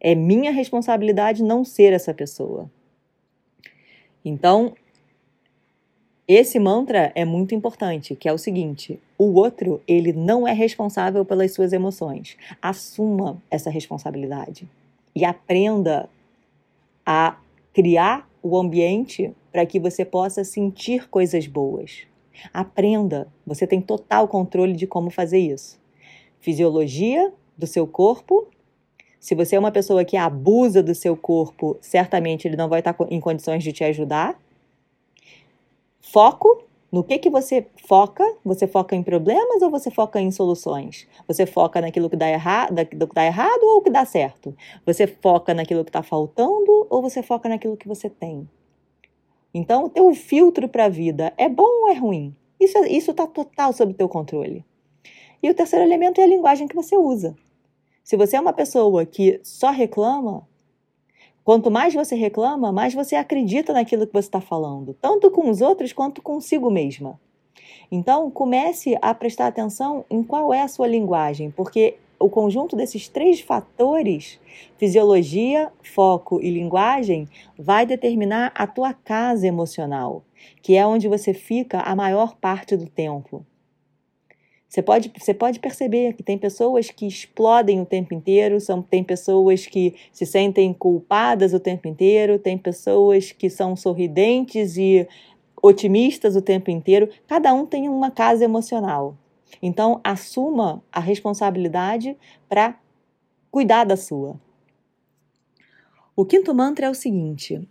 É 0.00 0.14
minha 0.14 0.52
responsabilidade 0.52 1.42
não 1.42 1.64
ser 1.64 1.92
essa 1.92 2.14
pessoa. 2.14 2.70
Então, 4.24 4.72
esse 6.28 6.60
mantra 6.60 7.10
é 7.12 7.24
muito 7.24 7.56
importante, 7.56 8.14
que 8.14 8.28
é 8.28 8.32
o 8.32 8.38
seguinte: 8.38 9.00
o 9.18 9.32
outro, 9.34 9.82
ele 9.84 10.12
não 10.12 10.46
é 10.46 10.52
responsável 10.52 11.24
pelas 11.24 11.52
suas 11.52 11.72
emoções. 11.72 12.36
Assuma 12.62 13.42
essa 13.50 13.68
responsabilidade 13.68 14.68
e 15.12 15.24
aprenda 15.24 16.08
a 17.04 17.36
criar 17.74 18.30
o 18.40 18.56
ambiente 18.56 19.34
para 19.50 19.66
que 19.66 19.80
você 19.80 20.04
possa 20.04 20.44
sentir 20.44 21.08
coisas 21.08 21.48
boas. 21.48 22.06
Aprenda, 22.52 23.28
você 23.46 23.66
tem 23.66 23.80
total 23.80 24.28
controle 24.28 24.72
de 24.72 24.86
como 24.86 25.10
fazer 25.10 25.38
isso. 25.38 25.80
Fisiologia 26.40 27.32
do 27.56 27.66
seu 27.66 27.86
corpo 27.86 28.48
se 29.20 29.34
você 29.34 29.56
é 29.56 29.58
uma 29.58 29.72
pessoa 29.72 30.04
que 30.04 30.16
abusa 30.16 30.82
do 30.82 30.94
seu 30.94 31.16
corpo, 31.16 31.76
certamente 31.80 32.46
ele 32.46 32.56
não 32.56 32.68
vai 32.68 32.78
estar 32.78 32.96
em 33.10 33.20
condições 33.20 33.64
de 33.64 33.72
te 33.72 33.82
ajudar. 33.84 34.40
Foco 36.00 36.64
no 36.90 37.04
que, 37.04 37.18
que 37.18 37.28
você 37.28 37.66
foca? 37.86 38.24
Você 38.44 38.66
foca 38.66 38.96
em 38.96 39.02
problemas 39.02 39.60
ou 39.60 39.70
você 39.70 39.90
foca 39.90 40.20
em 40.20 40.30
soluções? 40.30 41.06
Você 41.26 41.44
foca 41.44 41.80
naquilo 41.80 42.08
que 42.08 42.16
dá, 42.16 42.26
erra 42.26 42.68
que 42.88 42.96
dá 42.96 43.26
errado 43.26 43.62
ou 43.64 43.82
que 43.82 43.90
dá 43.90 44.04
certo? 44.04 44.56
Você 44.86 45.06
foca 45.06 45.52
naquilo 45.52 45.84
que 45.84 45.90
está 45.90 46.02
faltando 46.02 46.86
ou 46.88 47.02
você 47.02 47.22
foca 47.22 47.48
naquilo 47.48 47.76
que 47.76 47.88
você 47.88 48.08
tem? 48.08 48.48
Então, 49.52 49.84
o 49.84 49.88
teu 49.90 50.12
filtro 50.14 50.68
para 50.68 50.84
a 50.84 50.88
vida 50.88 51.32
é 51.36 51.48
bom 51.48 51.82
ou 51.82 51.88
é 51.88 51.94
ruim? 51.94 52.34
Isso 52.60 52.76
é, 52.78 52.92
está 52.92 53.26
total 53.26 53.72
sob 53.72 53.94
teu 53.94 54.08
controle. 54.08 54.64
E 55.42 55.48
o 55.48 55.54
terceiro 55.54 55.84
elemento 55.84 56.20
é 56.20 56.24
a 56.24 56.28
linguagem 56.28 56.66
que 56.66 56.74
você 56.74 56.96
usa. 56.96 57.36
Se 58.02 58.16
você 58.16 58.36
é 58.36 58.40
uma 58.40 58.52
pessoa 58.52 59.06
que 59.06 59.40
só 59.42 59.70
reclama, 59.70 60.46
quanto 61.44 61.70
mais 61.70 61.94
você 61.94 62.14
reclama, 62.14 62.72
mais 62.72 62.94
você 62.94 63.14
acredita 63.14 63.72
naquilo 63.72 64.06
que 64.06 64.12
você 64.12 64.28
está 64.28 64.40
falando, 64.40 64.94
tanto 65.00 65.30
com 65.30 65.48
os 65.48 65.60
outros 65.60 65.92
quanto 65.92 66.22
consigo 66.22 66.70
mesma. 66.70 67.20
Então, 67.90 68.30
comece 68.30 68.98
a 69.00 69.14
prestar 69.14 69.46
atenção 69.46 70.04
em 70.10 70.22
qual 70.22 70.52
é 70.52 70.62
a 70.62 70.68
sua 70.68 70.86
linguagem, 70.86 71.50
porque 71.50 71.96
o 72.18 72.28
conjunto 72.28 72.74
desses 72.74 73.08
três 73.08 73.40
fatores, 73.40 74.40
fisiologia, 74.76 75.70
foco 75.82 76.40
e 76.42 76.50
linguagem, 76.50 77.28
vai 77.56 77.86
determinar 77.86 78.52
a 78.54 78.66
tua 78.66 78.92
casa 78.92 79.46
emocional, 79.46 80.24
que 80.60 80.74
é 80.74 80.86
onde 80.86 81.06
você 81.08 81.32
fica 81.32 81.80
a 81.80 81.94
maior 81.94 82.36
parte 82.36 82.76
do 82.76 82.86
tempo. 82.86 83.44
Você 84.68 84.82
pode, 84.82 85.10
você 85.16 85.32
pode 85.32 85.60
perceber 85.60 86.12
que 86.12 86.22
tem 86.22 86.36
pessoas 86.36 86.90
que 86.90 87.06
explodem 87.06 87.80
o 87.80 87.86
tempo 87.86 88.12
inteiro, 88.12 88.60
são, 88.60 88.82
tem 88.82 89.02
pessoas 89.02 89.66
que 89.66 89.94
se 90.12 90.26
sentem 90.26 90.74
culpadas 90.74 91.54
o 91.54 91.60
tempo 91.60 91.88
inteiro, 91.88 92.38
tem 92.38 92.58
pessoas 92.58 93.32
que 93.32 93.48
são 93.48 93.74
sorridentes 93.74 94.76
e 94.76 95.08
otimistas 95.62 96.36
o 96.36 96.42
tempo 96.42 96.70
inteiro. 96.70 97.08
Cada 97.26 97.54
um 97.54 97.64
tem 97.64 97.88
uma 97.88 98.10
casa 98.10 98.44
emocional. 98.44 99.16
Então, 99.62 100.00
assuma 100.04 100.82
a 100.92 101.00
responsabilidade 101.00 102.16
para 102.48 102.78
cuidar 103.50 103.84
da 103.84 103.96
sua. 103.96 104.40
O 106.14 106.24
quinto 106.24 106.54
mantra 106.54 106.86
é 106.86 106.90
o 106.90 106.94
seguinte: 106.94 107.66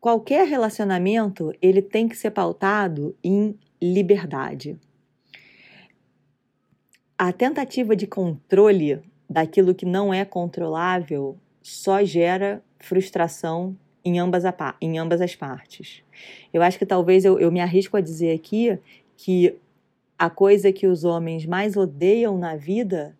qualquer 0.00 0.46
relacionamento 0.46 1.52
ele 1.60 1.82
tem 1.82 2.08
que 2.08 2.16
ser 2.16 2.30
pautado 2.30 3.16
em 3.22 3.58
liberdade. 3.80 4.78
A 7.18 7.32
tentativa 7.32 7.94
de 7.94 8.06
controle 8.06 9.02
daquilo 9.28 9.74
que 9.74 9.84
não 9.84 10.12
é 10.12 10.24
controlável 10.24 11.38
só 11.62 12.02
gera 12.02 12.64
frustração 12.78 13.76
em 14.04 14.18
ambas, 14.18 14.44
a, 14.44 14.74
em 14.80 14.98
ambas 14.98 15.20
as 15.20 15.34
partes. 15.34 16.02
Eu 16.52 16.62
acho 16.62 16.78
que 16.78 16.86
talvez 16.86 17.24
eu, 17.24 17.38
eu 17.38 17.50
me 17.50 17.60
arrisco 17.60 17.96
a 17.96 18.00
dizer 18.00 18.34
aqui 18.34 18.78
que 19.16 19.56
a 20.18 20.28
coisa 20.28 20.72
que 20.72 20.86
os 20.86 21.04
homens 21.04 21.46
mais 21.46 21.76
odeiam 21.76 22.36
na 22.38 22.56
vida 22.56 23.16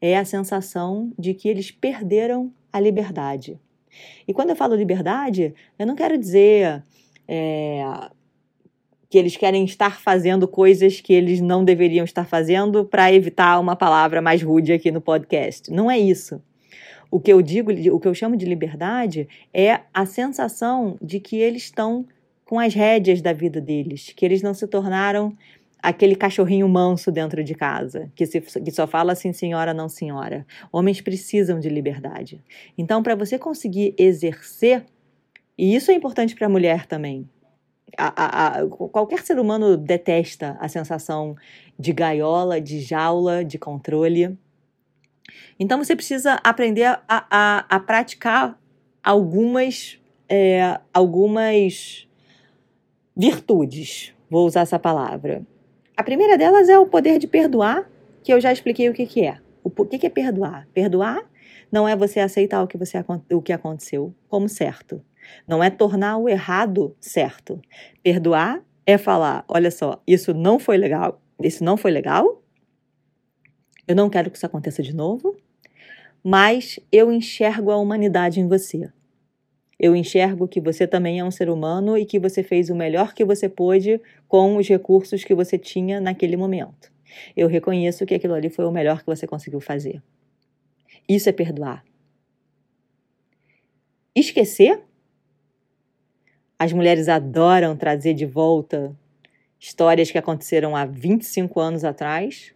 é 0.00 0.18
a 0.18 0.24
sensação 0.24 1.12
de 1.18 1.34
que 1.34 1.48
eles 1.48 1.70
perderam 1.70 2.52
a 2.72 2.80
liberdade. 2.80 3.60
E 4.26 4.32
quando 4.32 4.50
eu 4.50 4.56
falo 4.56 4.74
liberdade, 4.74 5.54
eu 5.78 5.86
não 5.86 5.94
quero 5.94 6.18
dizer 6.18 6.82
é, 7.28 7.84
que 9.08 9.18
eles 9.18 9.36
querem 9.36 9.64
estar 9.64 10.00
fazendo 10.00 10.48
coisas 10.48 11.00
que 11.00 11.12
eles 11.12 11.40
não 11.40 11.64
deveriam 11.64 12.04
estar 12.04 12.24
fazendo 12.24 12.84
para 12.84 13.12
evitar 13.12 13.60
uma 13.60 13.76
palavra 13.76 14.22
mais 14.22 14.42
rude 14.42 14.72
aqui 14.72 14.90
no 14.90 15.00
podcast. 15.00 15.70
Não 15.70 15.90
é 15.90 15.98
isso. 15.98 16.42
O 17.12 17.20
que 17.20 17.30
eu 17.30 17.42
digo, 17.42 17.70
o 17.94 18.00
que 18.00 18.08
eu 18.08 18.14
chamo 18.14 18.38
de 18.38 18.46
liberdade 18.46 19.28
é 19.52 19.80
a 19.92 20.06
sensação 20.06 20.96
de 20.98 21.20
que 21.20 21.36
eles 21.36 21.64
estão 21.64 22.06
com 22.46 22.58
as 22.58 22.72
rédeas 22.72 23.20
da 23.20 23.34
vida 23.34 23.60
deles, 23.60 24.14
que 24.16 24.24
eles 24.24 24.40
não 24.40 24.54
se 24.54 24.66
tornaram 24.66 25.36
aquele 25.82 26.16
cachorrinho 26.16 26.66
manso 26.66 27.12
dentro 27.12 27.44
de 27.44 27.54
casa, 27.54 28.10
que, 28.14 28.24
se, 28.24 28.40
que 28.40 28.70
só 28.70 28.86
fala 28.86 29.12
assim, 29.12 29.30
senhora, 29.30 29.74
não 29.74 29.90
senhora. 29.90 30.46
Homens 30.72 31.02
precisam 31.02 31.60
de 31.60 31.68
liberdade. 31.68 32.40
Então, 32.78 33.02
para 33.02 33.14
você 33.14 33.38
conseguir 33.38 33.94
exercer, 33.98 34.86
e 35.58 35.74
isso 35.74 35.90
é 35.90 35.94
importante 35.94 36.34
para 36.34 36.46
a 36.46 36.50
mulher 36.50 36.86
também. 36.86 37.28
A, 37.98 38.24
a, 38.24 38.60
a, 38.60 38.66
qualquer 38.68 39.22
ser 39.22 39.38
humano 39.38 39.76
detesta 39.76 40.56
a 40.60 40.66
sensação 40.66 41.36
de 41.78 41.92
gaiola, 41.92 42.58
de 42.58 42.80
jaula, 42.80 43.44
de 43.44 43.58
controle. 43.58 44.38
Então 45.58 45.82
você 45.82 45.94
precisa 45.94 46.40
aprender 46.42 46.84
a, 46.84 47.02
a, 47.08 47.64
a 47.68 47.80
praticar 47.80 48.58
algumas, 49.02 50.00
é, 50.28 50.80
algumas 50.92 52.08
virtudes, 53.16 54.14
vou 54.30 54.46
usar 54.46 54.62
essa 54.62 54.78
palavra. 54.78 55.46
A 55.96 56.02
primeira 56.02 56.38
delas 56.38 56.68
é 56.68 56.78
o 56.78 56.86
poder 56.86 57.18
de 57.18 57.26
perdoar, 57.26 57.88
que 58.22 58.32
eu 58.32 58.40
já 58.40 58.52
expliquei 58.52 58.88
o 58.88 58.94
que, 58.94 59.06
que 59.06 59.24
é. 59.24 59.38
O 59.62 59.70
que, 59.70 59.98
que 59.98 60.06
é 60.06 60.10
perdoar? 60.10 60.66
Perdoar 60.72 61.22
não 61.70 61.88
é 61.88 61.94
você 61.96 62.20
aceitar 62.20 62.62
o 62.62 62.66
que, 62.66 62.76
você, 62.76 63.02
o 63.32 63.42
que 63.42 63.52
aconteceu 63.52 64.14
como 64.28 64.48
certo. 64.48 65.02
Não 65.46 65.62
é 65.62 65.70
tornar 65.70 66.18
o 66.18 66.28
errado 66.28 66.96
certo. 67.00 67.60
Perdoar 68.02 68.62
é 68.84 68.98
falar: 68.98 69.44
olha 69.48 69.70
só, 69.70 70.02
isso 70.06 70.34
não 70.34 70.58
foi 70.58 70.76
legal, 70.76 71.20
isso 71.40 71.64
não 71.64 71.76
foi 71.76 71.90
legal, 71.90 72.41
eu 73.86 73.96
não 73.96 74.08
quero 74.08 74.30
que 74.30 74.36
isso 74.36 74.46
aconteça 74.46 74.82
de 74.82 74.94
novo, 74.94 75.36
mas 76.22 76.78
eu 76.90 77.10
enxergo 77.10 77.70
a 77.70 77.76
humanidade 77.76 78.40
em 78.40 78.46
você. 78.46 78.90
Eu 79.78 79.96
enxergo 79.96 80.46
que 80.46 80.60
você 80.60 80.86
também 80.86 81.18
é 81.18 81.24
um 81.24 81.30
ser 81.30 81.50
humano 81.50 81.98
e 81.98 82.06
que 82.06 82.18
você 82.18 82.42
fez 82.42 82.70
o 82.70 82.76
melhor 82.76 83.12
que 83.12 83.24
você 83.24 83.48
pôde 83.48 84.00
com 84.28 84.56
os 84.56 84.68
recursos 84.68 85.24
que 85.24 85.34
você 85.34 85.58
tinha 85.58 86.00
naquele 86.00 86.36
momento. 86.36 86.92
Eu 87.36 87.48
reconheço 87.48 88.06
que 88.06 88.14
aquilo 88.14 88.34
ali 88.34 88.48
foi 88.48 88.64
o 88.64 88.70
melhor 88.70 89.00
que 89.00 89.06
você 89.06 89.26
conseguiu 89.26 89.60
fazer. 89.60 90.00
Isso 91.08 91.28
é 91.28 91.32
perdoar. 91.32 91.84
Esquecer? 94.14 94.80
As 96.56 96.72
mulheres 96.72 97.08
adoram 97.08 97.76
trazer 97.76 98.14
de 98.14 98.24
volta 98.24 98.96
histórias 99.58 100.10
que 100.10 100.18
aconteceram 100.18 100.76
há 100.76 100.84
25 100.84 101.58
anos 101.58 101.82
atrás 101.82 102.54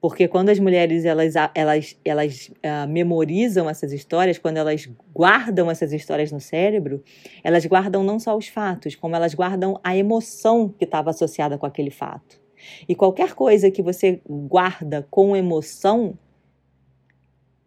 porque 0.00 0.28
quando 0.28 0.48
as 0.50 0.58
mulheres 0.58 1.04
elas, 1.04 1.34
elas, 1.54 1.96
elas 2.04 2.50
uh, 2.58 2.88
memorizam 2.88 3.68
essas 3.68 3.92
histórias, 3.92 4.38
quando 4.38 4.56
elas 4.56 4.88
guardam 5.12 5.70
essas 5.70 5.92
histórias 5.92 6.30
no 6.30 6.40
cérebro, 6.40 7.02
elas 7.42 7.66
guardam 7.66 8.04
não 8.04 8.18
só 8.20 8.36
os 8.36 8.46
fatos, 8.46 8.94
como 8.94 9.16
elas 9.16 9.34
guardam 9.34 9.78
a 9.82 9.96
emoção 9.96 10.68
que 10.68 10.84
estava 10.84 11.10
associada 11.10 11.58
com 11.58 11.66
aquele 11.66 11.90
fato. 11.90 12.40
E 12.88 12.94
qualquer 12.94 13.34
coisa 13.34 13.70
que 13.70 13.82
você 13.82 14.20
guarda 14.28 15.06
com 15.10 15.34
emoção, 15.34 16.16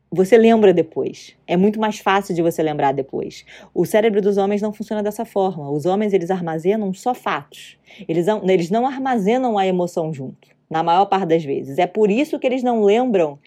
você 0.09 0.37
lembra 0.37 0.73
depois. 0.73 1.35
É 1.45 1.57
muito 1.57 1.79
mais 1.79 1.99
fácil 1.99 2.33
de 2.33 2.41
você 2.41 2.63
lembrar 2.63 2.93
depois. 2.93 3.45
O 3.73 3.85
cérebro 3.85 4.21
dos 4.21 4.37
homens 4.37 4.61
não 4.61 4.73
funciona 4.73 5.03
dessa 5.03 5.25
forma. 5.25 5.69
Os 5.69 5.85
homens 5.85 6.13
eles 6.13 6.29
armazenam 6.29 6.93
só 6.93 7.13
fatos. 7.13 7.77
Eles 8.07 8.25
não, 8.25 8.49
eles 8.49 8.69
não 8.69 8.85
armazenam 8.85 9.57
a 9.57 9.65
emoção 9.65 10.13
junto 10.13 10.50
na 10.71 10.81
maior 10.81 11.05
parte 11.05 11.27
das 11.27 11.43
vezes. 11.43 11.77
É 11.77 11.85
por 11.85 12.09
isso 12.09 12.39
que 12.39 12.47
eles 12.47 12.63
não 12.63 12.81
lembram 12.81 13.37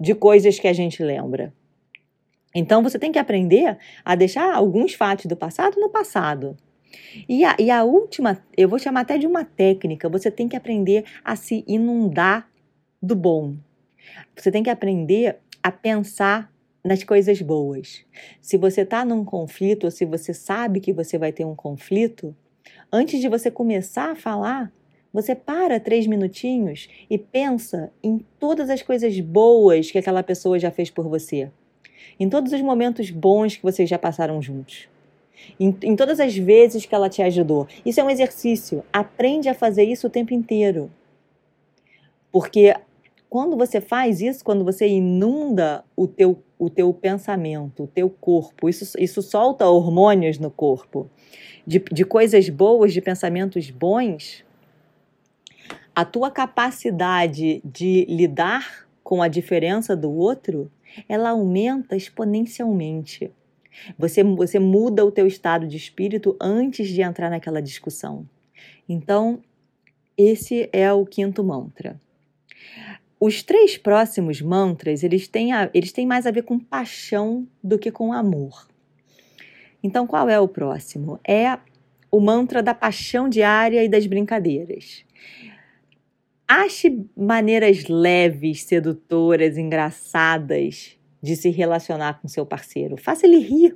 de 0.00 0.14
coisas 0.14 0.58
que 0.58 0.66
a 0.66 0.72
gente 0.72 1.02
lembra. 1.02 1.52
Então 2.54 2.82
você 2.82 2.98
tem 2.98 3.12
que 3.12 3.18
aprender 3.18 3.76
a 4.02 4.14
deixar 4.14 4.54
alguns 4.54 4.94
fatos 4.94 5.26
do 5.26 5.36
passado 5.36 5.78
no 5.78 5.90
passado. 5.90 6.56
E 7.28 7.44
a, 7.44 7.54
e 7.58 7.70
a 7.70 7.84
última, 7.84 8.42
eu 8.56 8.68
vou 8.68 8.78
chamar 8.78 9.02
até 9.02 9.18
de 9.18 9.26
uma 9.26 9.44
técnica, 9.44 10.08
você 10.08 10.30
tem 10.30 10.48
que 10.48 10.56
aprender 10.56 11.04
a 11.22 11.36
se 11.36 11.62
inundar 11.68 12.48
do 13.02 13.14
bom. 13.14 13.54
Você 14.34 14.50
tem 14.50 14.62
que 14.62 14.70
aprender 14.70 15.38
a 15.62 15.70
pensar 15.70 16.50
nas 16.82 17.04
coisas 17.04 17.40
boas. 17.40 18.04
Se 18.40 18.56
você 18.56 18.80
está 18.80 19.04
num 19.04 19.24
conflito, 19.24 19.84
ou 19.84 19.90
se 19.90 20.04
você 20.04 20.34
sabe 20.34 20.80
que 20.80 20.92
você 20.92 21.18
vai 21.18 21.32
ter 21.32 21.44
um 21.44 21.54
conflito, 21.54 22.34
antes 22.90 23.20
de 23.20 23.28
você 23.28 23.50
começar 23.50 24.10
a 24.10 24.16
falar, 24.16 24.72
você 25.12 25.34
para 25.34 25.78
três 25.78 26.06
minutinhos 26.06 26.88
e 27.08 27.18
pensa 27.18 27.92
em 28.02 28.24
todas 28.38 28.70
as 28.70 28.82
coisas 28.82 29.18
boas 29.20 29.90
que 29.90 29.98
aquela 29.98 30.22
pessoa 30.22 30.58
já 30.58 30.70
fez 30.70 30.90
por 30.90 31.08
você, 31.08 31.50
em 32.18 32.28
todos 32.28 32.52
os 32.52 32.60
momentos 32.62 33.10
bons 33.10 33.56
que 33.56 33.62
vocês 33.62 33.88
já 33.88 33.98
passaram 33.98 34.40
juntos, 34.40 34.88
em, 35.58 35.76
em 35.82 35.96
todas 35.96 36.20
as 36.20 36.36
vezes 36.36 36.86
que 36.86 36.94
ela 36.94 37.08
te 37.08 37.22
ajudou. 37.22 37.66
Isso 37.84 38.00
é 38.00 38.04
um 38.04 38.10
exercício. 38.10 38.84
Aprende 38.92 39.48
a 39.48 39.54
fazer 39.54 39.84
isso 39.84 40.06
o 40.06 40.10
tempo 40.10 40.32
inteiro. 40.32 40.90
Porque 42.30 42.74
quando 43.28 43.56
você 43.56 43.80
faz 43.80 44.20
isso, 44.20 44.44
quando 44.44 44.64
você 44.64 44.86
inunda 44.86 45.84
o 45.96 46.06
teu, 46.06 46.38
o 46.58 46.70
teu 46.70 46.92
pensamento, 46.92 47.84
o 47.84 47.86
teu 47.86 48.08
corpo, 48.08 48.68
isso, 48.68 48.96
isso 48.98 49.20
solta 49.20 49.66
hormônios 49.66 50.38
no 50.38 50.50
corpo 50.50 51.10
de, 51.66 51.78
de 51.78 52.04
coisas 52.04 52.48
boas, 52.48 52.92
de 52.92 53.00
pensamentos 53.00 53.70
bons, 53.70 54.44
a 55.94 56.04
tua 56.04 56.30
capacidade 56.30 57.60
de 57.64 58.06
lidar 58.08 58.86
com 59.02 59.22
a 59.22 59.28
diferença 59.28 59.96
do 59.96 60.10
outro, 60.10 60.70
ela 61.08 61.30
aumenta 61.30 61.96
exponencialmente. 61.96 63.30
Você, 63.98 64.22
você 64.22 64.58
muda 64.58 65.04
o 65.04 65.10
teu 65.10 65.26
estado 65.26 65.66
de 65.66 65.76
espírito 65.76 66.36
antes 66.40 66.88
de 66.88 67.02
entrar 67.02 67.30
naquela 67.30 67.60
discussão. 67.60 68.28
Então, 68.88 69.40
esse 70.16 70.68
é 70.72 70.92
o 70.92 71.04
quinto 71.04 71.42
mantra. 71.42 72.00
Os 73.18 73.42
três 73.42 73.78
próximos 73.78 74.40
mantras, 74.42 75.02
eles 75.02 75.28
têm, 75.28 75.52
a, 75.52 75.70
eles 75.72 75.92
têm 75.92 76.06
mais 76.06 76.26
a 76.26 76.30
ver 76.30 76.42
com 76.42 76.58
paixão 76.58 77.46
do 77.62 77.78
que 77.78 77.90
com 77.90 78.12
amor. 78.12 78.66
Então, 79.82 80.06
qual 80.06 80.28
é 80.28 80.38
o 80.38 80.48
próximo? 80.48 81.18
É 81.26 81.58
o 82.10 82.20
mantra 82.20 82.62
da 82.62 82.74
paixão 82.74 83.28
diária 83.28 83.82
e 83.82 83.88
das 83.88 84.06
brincadeiras. 84.06 85.04
Ache 86.54 87.02
maneiras 87.16 87.84
leves, 87.88 88.64
sedutoras, 88.64 89.56
engraçadas 89.56 90.98
de 91.22 91.34
se 91.34 91.48
relacionar 91.48 92.20
com 92.20 92.28
seu 92.28 92.44
parceiro. 92.44 92.98
Faça 92.98 93.26
ele 93.26 93.38
rir. 93.38 93.74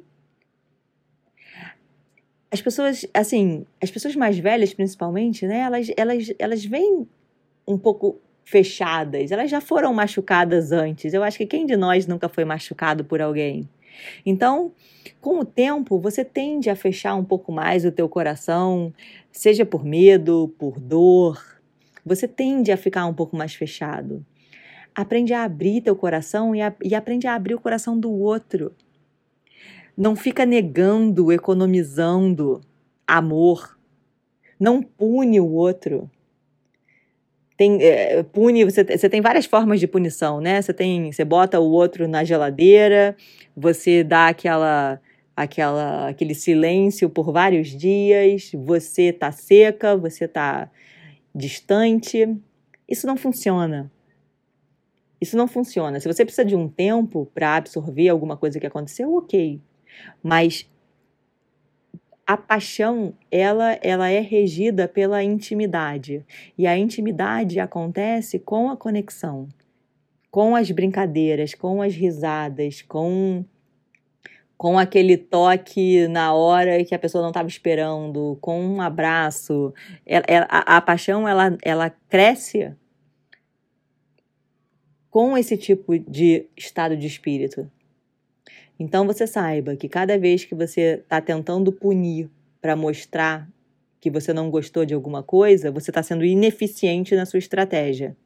As 2.50 2.60
pessoas, 2.60 3.06
assim, 3.14 3.64
as 3.82 3.90
pessoas 3.90 4.14
mais 4.14 4.38
velhas, 4.38 4.74
principalmente, 4.74 5.46
né? 5.46 5.60
Elas, 5.60 5.90
elas, 5.96 6.34
elas 6.38 6.64
veem 6.66 7.08
um 7.66 7.78
pouco 7.78 8.20
fechadas, 8.44 9.32
elas 9.32 9.50
já 9.50 9.62
foram 9.62 9.94
machucadas 9.94 10.70
antes. 10.70 11.14
Eu 11.14 11.22
acho 11.22 11.38
que 11.38 11.46
quem 11.46 11.64
de 11.64 11.78
nós 11.78 12.06
nunca 12.06 12.28
foi 12.28 12.44
machucado 12.44 13.06
por 13.06 13.22
alguém? 13.22 13.66
Então, 14.24 14.70
com 15.18 15.38
o 15.38 15.46
tempo, 15.46 15.98
você 15.98 16.22
tende 16.22 16.68
a 16.68 16.76
fechar 16.76 17.14
um 17.14 17.24
pouco 17.24 17.50
mais 17.50 17.86
o 17.86 17.90
teu 17.90 18.06
coração, 18.06 18.92
seja 19.32 19.64
por 19.64 19.82
medo, 19.82 20.54
por 20.58 20.78
dor, 20.78 21.55
você 22.06 22.28
tende 22.28 22.70
a 22.70 22.76
ficar 22.76 23.04
um 23.06 23.12
pouco 23.12 23.36
mais 23.36 23.54
fechado. 23.54 24.24
Aprende 24.94 25.34
a 25.34 25.42
abrir 25.42 25.82
teu 25.82 25.96
coração 25.96 26.54
e, 26.54 26.62
a, 26.62 26.72
e 26.82 26.94
aprende 26.94 27.26
a 27.26 27.34
abrir 27.34 27.54
o 27.54 27.60
coração 27.60 27.98
do 27.98 28.10
outro. 28.10 28.72
Não 29.96 30.14
fica 30.14 30.46
negando, 30.46 31.32
economizando 31.32 32.60
amor. 33.06 33.76
Não 34.58 34.80
pune 34.80 35.40
o 35.40 35.50
outro 35.50 36.08
tem 37.56 37.82
é, 37.82 38.22
pune 38.22 38.64
você, 38.64 38.84
você 38.84 39.08
tem 39.08 39.20
várias 39.20 39.46
formas 39.46 39.80
de 39.80 39.86
punição 39.86 40.40
né 40.40 40.60
você 40.60 40.72
tem 40.72 41.10
você 41.10 41.24
bota 41.24 41.58
o 41.58 41.70
outro 41.70 42.06
na 42.06 42.22
geladeira 42.22 43.16
você 43.56 44.04
dá 44.04 44.28
aquela 44.28 45.00
aquela 45.34 46.08
aquele 46.08 46.34
silêncio 46.34 47.08
por 47.08 47.32
vários 47.32 47.68
dias 47.68 48.50
você 48.54 49.12
tá 49.12 49.32
seca 49.32 49.96
você 49.96 50.28
tá 50.28 50.70
distante. 51.36 52.36
Isso 52.88 53.06
não 53.06 53.16
funciona. 53.16 53.90
Isso 55.20 55.36
não 55.36 55.46
funciona. 55.46 56.00
Se 56.00 56.08
você 56.08 56.24
precisa 56.24 56.44
de 56.44 56.56
um 56.56 56.68
tempo 56.68 57.30
para 57.34 57.56
absorver 57.56 58.08
alguma 58.08 58.36
coisa 58.36 58.58
que 58.58 58.66
aconteceu 58.66 59.14
ok. 59.14 59.60
Mas 60.22 60.68
a 62.26 62.36
paixão 62.36 63.14
ela 63.30 63.78
ela 63.82 64.08
é 64.08 64.20
regida 64.20 64.88
pela 64.88 65.22
intimidade. 65.22 66.24
E 66.56 66.66
a 66.66 66.76
intimidade 66.76 67.60
acontece 67.60 68.38
com 68.38 68.70
a 68.70 68.76
conexão 68.76 69.48
com 70.36 70.54
as 70.54 70.70
brincadeiras 70.70 71.54
com 71.54 71.80
as 71.80 71.94
risadas 71.94 72.82
com 72.82 73.42
com 74.56 74.78
aquele 74.78 75.16
toque 75.16 76.08
na 76.08 76.32
hora 76.32 76.82
que 76.84 76.94
a 76.94 76.98
pessoa 76.98 77.22
não 77.22 77.30
estava 77.30 77.48
esperando 77.48 78.38
com 78.40 78.60
um 78.60 78.80
abraço 78.80 79.74
ela, 80.04 80.24
ela, 80.26 80.46
a, 80.48 80.76
a 80.76 80.80
paixão 80.80 81.28
ela 81.28 81.56
ela 81.62 81.90
cresce 82.08 82.72
com 85.10 85.36
esse 85.36 85.56
tipo 85.56 85.98
de 85.98 86.46
estado 86.56 86.96
de 86.96 87.06
espírito 87.06 87.70
então 88.78 89.06
você 89.06 89.26
saiba 89.26 89.76
que 89.76 89.88
cada 89.88 90.18
vez 90.18 90.44
que 90.44 90.54
você 90.54 91.00
está 91.02 91.20
tentando 91.20 91.72
punir 91.72 92.30
para 92.60 92.76
mostrar 92.76 93.48
que 94.00 94.10
você 94.10 94.32
não 94.32 94.50
gostou 94.50 94.84
de 94.84 94.94
alguma 94.94 95.22
coisa, 95.22 95.70
você 95.70 95.90
está 95.90 96.02
sendo 96.02 96.24
ineficiente 96.24 97.16
na 97.16 97.26
sua 97.26 97.38
estratégia. 97.38 98.16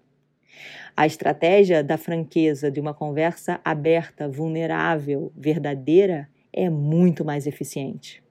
A 0.97 1.07
estratégia 1.07 1.83
da 1.83 1.97
franqueza, 1.97 2.71
de 2.71 2.81
uma 2.81 2.93
conversa 2.93 3.61
aberta, 3.65 4.29
vulnerável, 4.29 5.33
verdadeira, 5.37 6.29
é 6.53 6.69
muito 6.69 7.25
mais 7.25 7.47
eficiente. 7.47 8.23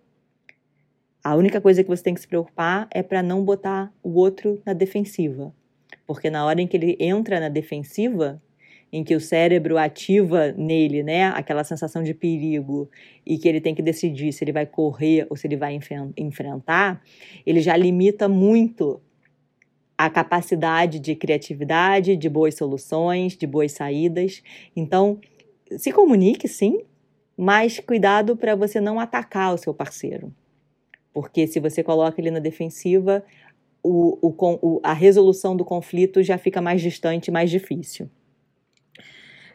A 1.23 1.35
única 1.35 1.59
coisa 1.59 1.83
que 1.83 1.89
você 1.89 2.03
tem 2.03 2.13
que 2.13 2.21
se 2.21 2.27
preocupar 2.27 2.87
é 2.91 3.03
para 3.03 3.21
não 3.21 3.43
botar 3.43 3.91
o 4.01 4.11
outro 4.13 4.61
na 4.65 4.73
defensiva. 4.73 5.53
Porque 6.07 6.29
na 6.29 6.45
hora 6.45 6.61
em 6.61 6.67
que 6.67 6.77
ele 6.77 6.97
entra 6.99 7.39
na 7.39 7.49
defensiva, 7.49 8.41
em 8.91 9.03
que 9.03 9.15
o 9.15 9.19
cérebro 9.19 9.77
ativa 9.77 10.51
nele, 10.53 11.03
né, 11.03 11.25
aquela 11.27 11.63
sensação 11.63 12.03
de 12.03 12.13
perigo 12.13 12.89
e 13.25 13.37
que 13.37 13.47
ele 13.47 13.61
tem 13.61 13.75
que 13.75 13.81
decidir 13.81 14.31
se 14.33 14.43
ele 14.43 14.51
vai 14.51 14.65
correr 14.65 15.27
ou 15.29 15.35
se 15.35 15.45
ele 15.45 15.55
vai 15.55 15.77
enfrentar, 16.17 17.01
ele 17.45 17.61
já 17.61 17.75
limita 17.77 18.27
muito 18.27 18.99
a 19.99 20.09
capacidade 20.09 20.97
de 20.97 21.13
criatividade, 21.13 22.15
de 22.15 22.29
boas 22.29 22.55
soluções, 22.55 23.35
de 23.35 23.45
boas 23.45 23.73
saídas. 23.73 24.41
Então, 24.73 25.19
se 25.77 25.91
comunique 25.91 26.47
sim, 26.47 26.85
mas 27.35 27.81
cuidado 27.81 28.37
para 28.37 28.55
você 28.55 28.79
não 28.79 28.97
atacar 28.97 29.53
o 29.53 29.57
seu 29.57 29.73
parceiro. 29.73 30.33
Porque 31.13 31.45
se 31.47 31.59
você 31.59 31.83
coloca 31.83 32.21
ele 32.21 32.31
na 32.31 32.39
defensiva, 32.39 33.25
o, 33.83 34.17
o, 34.21 34.79
a 34.81 34.93
resolução 34.93 35.53
do 35.53 35.65
conflito 35.65 36.23
já 36.23 36.37
fica 36.37 36.61
mais 36.61 36.81
distante, 36.81 37.29
mais 37.29 37.51
difícil. 37.51 38.09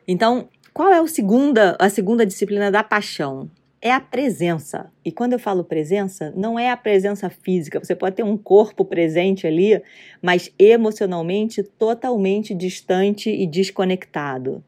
Então, 0.07 0.51
qual 0.75 0.93
é 0.93 1.07
segunda, 1.07 1.75
a 1.81 1.89
segunda 1.89 2.27
disciplina 2.27 2.71
da 2.71 2.85
paixão? 2.85 3.51
É 3.87 3.93
a 3.93 4.01
presença. 4.01 4.91
E 5.05 5.13
quando 5.13 5.35
eu 5.35 5.39
falo 5.39 5.63
presença, 5.63 6.33
não 6.35 6.59
é 6.59 6.71
a 6.71 6.77
presença 6.77 7.29
física. 7.29 7.79
Você 7.79 7.95
pode 7.95 8.17
ter 8.17 8.23
um 8.23 8.35
corpo 8.35 8.83
presente 8.83 9.47
ali, 9.47 9.79
mas 10.23 10.51
emocionalmente 10.59 11.63
totalmente 11.63 12.55
distante 12.55 13.29
e 13.29 13.47
desconectado. 13.47 14.65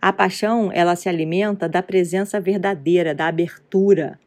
A 0.00 0.10
paixão, 0.10 0.70
ela 0.72 0.96
se 0.96 1.06
alimenta 1.06 1.68
da 1.68 1.82
presença 1.82 2.40
verdadeira, 2.40 3.14
da 3.14 3.26
abertura, 3.26 4.18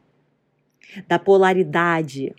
da 1.08 1.18
polaridade. 1.18 2.36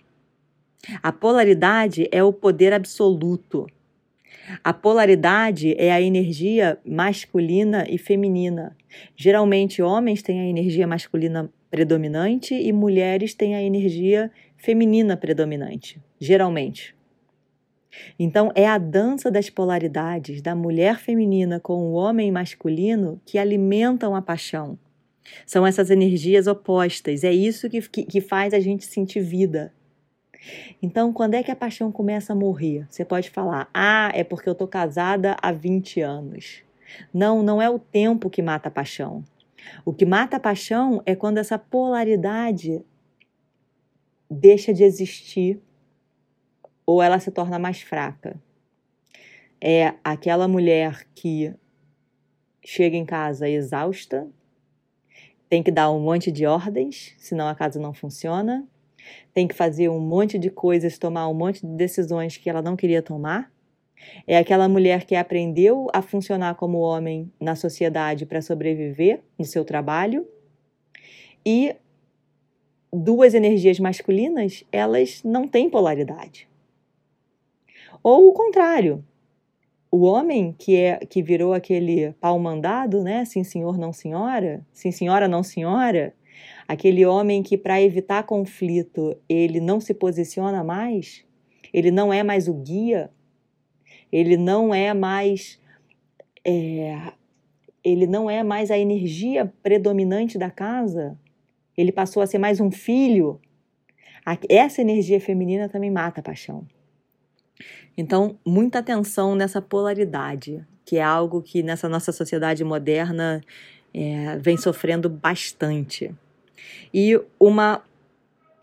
A 1.03 1.11
polaridade 1.11 2.07
é 2.09 2.23
o 2.23 2.31
poder 2.31 2.71
absoluto. 2.71 3.67
A 4.63 4.71
polaridade 4.71 5.75
é 5.77 5.91
a 5.91 5.99
energia 5.99 6.77
masculina 6.85 7.85
e 7.89 7.97
feminina. 7.97 8.77
Geralmente, 9.13 9.81
homens 9.81 10.21
têm 10.21 10.39
a 10.39 10.45
energia 10.45 10.87
masculina 10.87 11.51
predominante 11.75 12.55
e 12.55 12.71
mulheres 12.71 13.33
têm 13.33 13.53
a 13.53 13.61
energia 13.61 14.31
feminina 14.55 15.17
predominante. 15.17 16.01
Geralmente. 16.17 16.95
Então, 18.17 18.49
é 18.55 18.65
a 18.65 18.77
dança 18.77 19.29
das 19.29 19.49
polaridades 19.49 20.41
da 20.41 20.55
mulher 20.55 20.99
feminina 20.99 21.59
com 21.59 21.73
o 21.73 21.91
homem 21.91 22.31
masculino 22.31 23.19
que 23.25 23.37
alimentam 23.37 24.15
a 24.15 24.21
paixão. 24.21 24.79
São 25.45 25.67
essas 25.67 25.89
energias 25.89 26.47
opostas. 26.47 27.25
É 27.25 27.33
isso 27.33 27.69
que, 27.69 27.81
que, 27.81 28.03
que 28.03 28.21
faz 28.21 28.53
a 28.53 28.59
gente 28.61 28.85
sentir 28.85 29.19
vida. 29.19 29.73
Então, 30.81 31.11
quando 31.11 31.33
é 31.33 31.43
que 31.43 31.51
a 31.51 31.55
paixão 31.57 31.91
começa 31.91 32.31
a 32.31 32.35
morrer? 32.35 32.87
Você 32.89 33.03
pode 33.03 33.29
falar: 33.29 33.69
"Ah, 33.73 34.11
é 34.13 34.23
porque 34.23 34.47
eu 34.47 34.55
tô 34.55 34.65
casada 34.65 35.35
há 35.41 35.51
20 35.51 35.99
anos". 35.99 36.63
Não, 37.13 37.43
não 37.43 37.61
é 37.61 37.69
o 37.69 37.79
tempo 37.79 38.29
que 38.29 38.41
mata 38.41 38.69
a 38.69 38.71
paixão. 38.71 39.25
O 39.83 39.93
que 39.93 40.05
mata 40.05 40.37
a 40.37 40.39
paixão 40.39 41.01
é 41.05 41.15
quando 41.15 41.37
essa 41.37 41.57
polaridade 41.57 42.83
deixa 44.29 44.73
de 44.73 44.83
existir 44.83 45.61
ou 46.85 47.01
ela 47.01 47.19
se 47.19 47.31
torna 47.31 47.57
mais 47.57 47.81
fraca. 47.81 48.39
É 49.59 49.95
aquela 50.03 50.47
mulher 50.47 51.07
que 51.15 51.53
chega 52.63 52.95
em 52.95 53.05
casa 53.05 53.47
exausta, 53.47 54.27
tem 55.47 55.61
que 55.63 55.71
dar 55.71 55.91
um 55.91 55.99
monte 55.99 56.31
de 56.31 56.45
ordens, 56.45 57.13
senão 57.17 57.47
a 57.47 57.55
casa 57.55 57.79
não 57.79 57.93
funciona, 57.93 58.67
tem 59.33 59.47
que 59.47 59.53
fazer 59.53 59.89
um 59.89 59.99
monte 59.99 60.37
de 60.39 60.49
coisas, 60.49 60.97
tomar 60.97 61.27
um 61.27 61.33
monte 61.33 61.65
de 61.65 61.73
decisões 61.75 62.37
que 62.37 62.49
ela 62.49 62.61
não 62.61 62.75
queria 62.75 63.01
tomar. 63.01 63.51
É 64.27 64.37
aquela 64.37 64.67
mulher 64.67 65.05
que 65.05 65.15
aprendeu 65.15 65.87
a 65.93 66.01
funcionar 66.01 66.55
como 66.55 66.79
homem 66.79 67.31
na 67.39 67.55
sociedade 67.55 68.25
para 68.25 68.41
sobreviver 68.41 69.21
no 69.37 69.45
seu 69.45 69.63
trabalho. 69.63 70.27
E 71.45 71.75
duas 72.91 73.33
energias 73.33 73.79
masculinas, 73.79 74.63
elas 74.71 75.21
não 75.23 75.47
têm 75.47 75.69
polaridade. 75.69 76.47
Ou 78.03 78.29
o 78.29 78.33
contrário, 78.33 79.03
o 79.91 80.03
homem 80.03 80.53
que 80.57 80.75
é 80.75 80.97
que 80.97 81.21
virou 81.21 81.53
aquele 81.53 82.13
pau 82.13 82.37
mandado, 82.39 83.01
né? 83.03 83.25
Sim, 83.25 83.43
senhor, 83.43 83.77
não 83.77 83.93
senhora. 83.93 84.65
Sim, 84.73 84.91
senhora, 84.91 85.27
não 85.27 85.43
senhora 85.43 86.13
aquele 86.67 87.05
homem 87.05 87.43
que, 87.43 87.57
para 87.57 87.81
evitar 87.81 88.23
conflito, 88.23 89.15
ele 89.29 89.59
não 89.59 89.79
se 89.79 89.93
posiciona 89.93 90.63
mais, 90.63 91.23
ele 91.73 91.91
não 91.91 92.11
é 92.11 92.23
mais 92.23 92.47
o 92.47 92.53
guia, 92.53 93.09
ele 94.11 94.37
não 94.37 94.73
é 94.73 94.93
mais. 94.93 95.59
É, 96.45 97.13
ele 97.83 98.07
não 98.07 98.29
é 98.29 98.43
mais 98.43 98.71
a 98.71 98.77
energia 98.77 99.51
predominante 99.61 100.37
da 100.37 100.49
casa, 100.49 101.17
ele 101.77 101.91
passou 101.91 102.23
a 102.23 102.27
ser 102.27 102.39
mais 102.39 102.59
um 102.59 102.71
filho. 102.71 103.39
Essa 104.49 104.81
energia 104.81 105.21
feminina 105.21 105.69
também 105.69 105.91
mata 105.91 106.19
a 106.19 106.23
paixão. 106.23 106.65
Então, 107.95 108.37
muita 108.45 108.79
atenção 108.79 109.35
nessa 109.35 109.61
polaridade, 109.61 110.65
que 110.83 110.97
é 110.97 111.03
algo 111.03 111.41
que 111.41 111.61
nessa 111.61 111.87
nossa 111.87 112.11
sociedade 112.11 112.63
moderna 112.63 113.41
é, 113.93 114.37
vem 114.37 114.57
sofrendo 114.57 115.07
bastante. 115.07 116.13
E 116.93 117.19
uma 117.39 117.83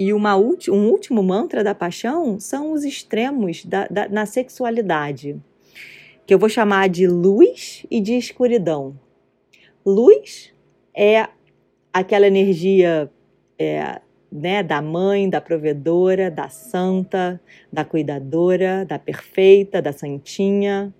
e 0.02 0.12
uma 0.12 0.36
um 0.36 0.88
último 0.88 1.22
mantra 1.22 1.62
da 1.62 1.74
paixão 1.74 2.40
são 2.40 2.72
os 2.72 2.84
extremos 2.84 3.64
da, 3.64 3.86
da, 3.86 4.08
na 4.08 4.26
sexualidade, 4.26 5.40
que 6.26 6.34
eu 6.34 6.38
vou 6.38 6.48
chamar 6.48 6.88
de 6.88 7.06
luz 7.06 7.86
e 7.88 8.00
de 8.00 8.14
escuridão. 8.14 8.98
Luz 9.86 10.52
é 10.92 11.28
aquela 11.92 12.26
energia 12.26 13.08
é, 13.56 14.00
né, 14.30 14.62
da 14.62 14.82
mãe, 14.82 15.30
da 15.30 15.40
provedora, 15.40 16.30
da 16.30 16.48
santa, 16.48 17.40
da 17.72 17.84
cuidadora, 17.84 18.84
da 18.84 18.98
perfeita, 18.98 19.80
da 19.80 19.92
santinha, 19.92 20.92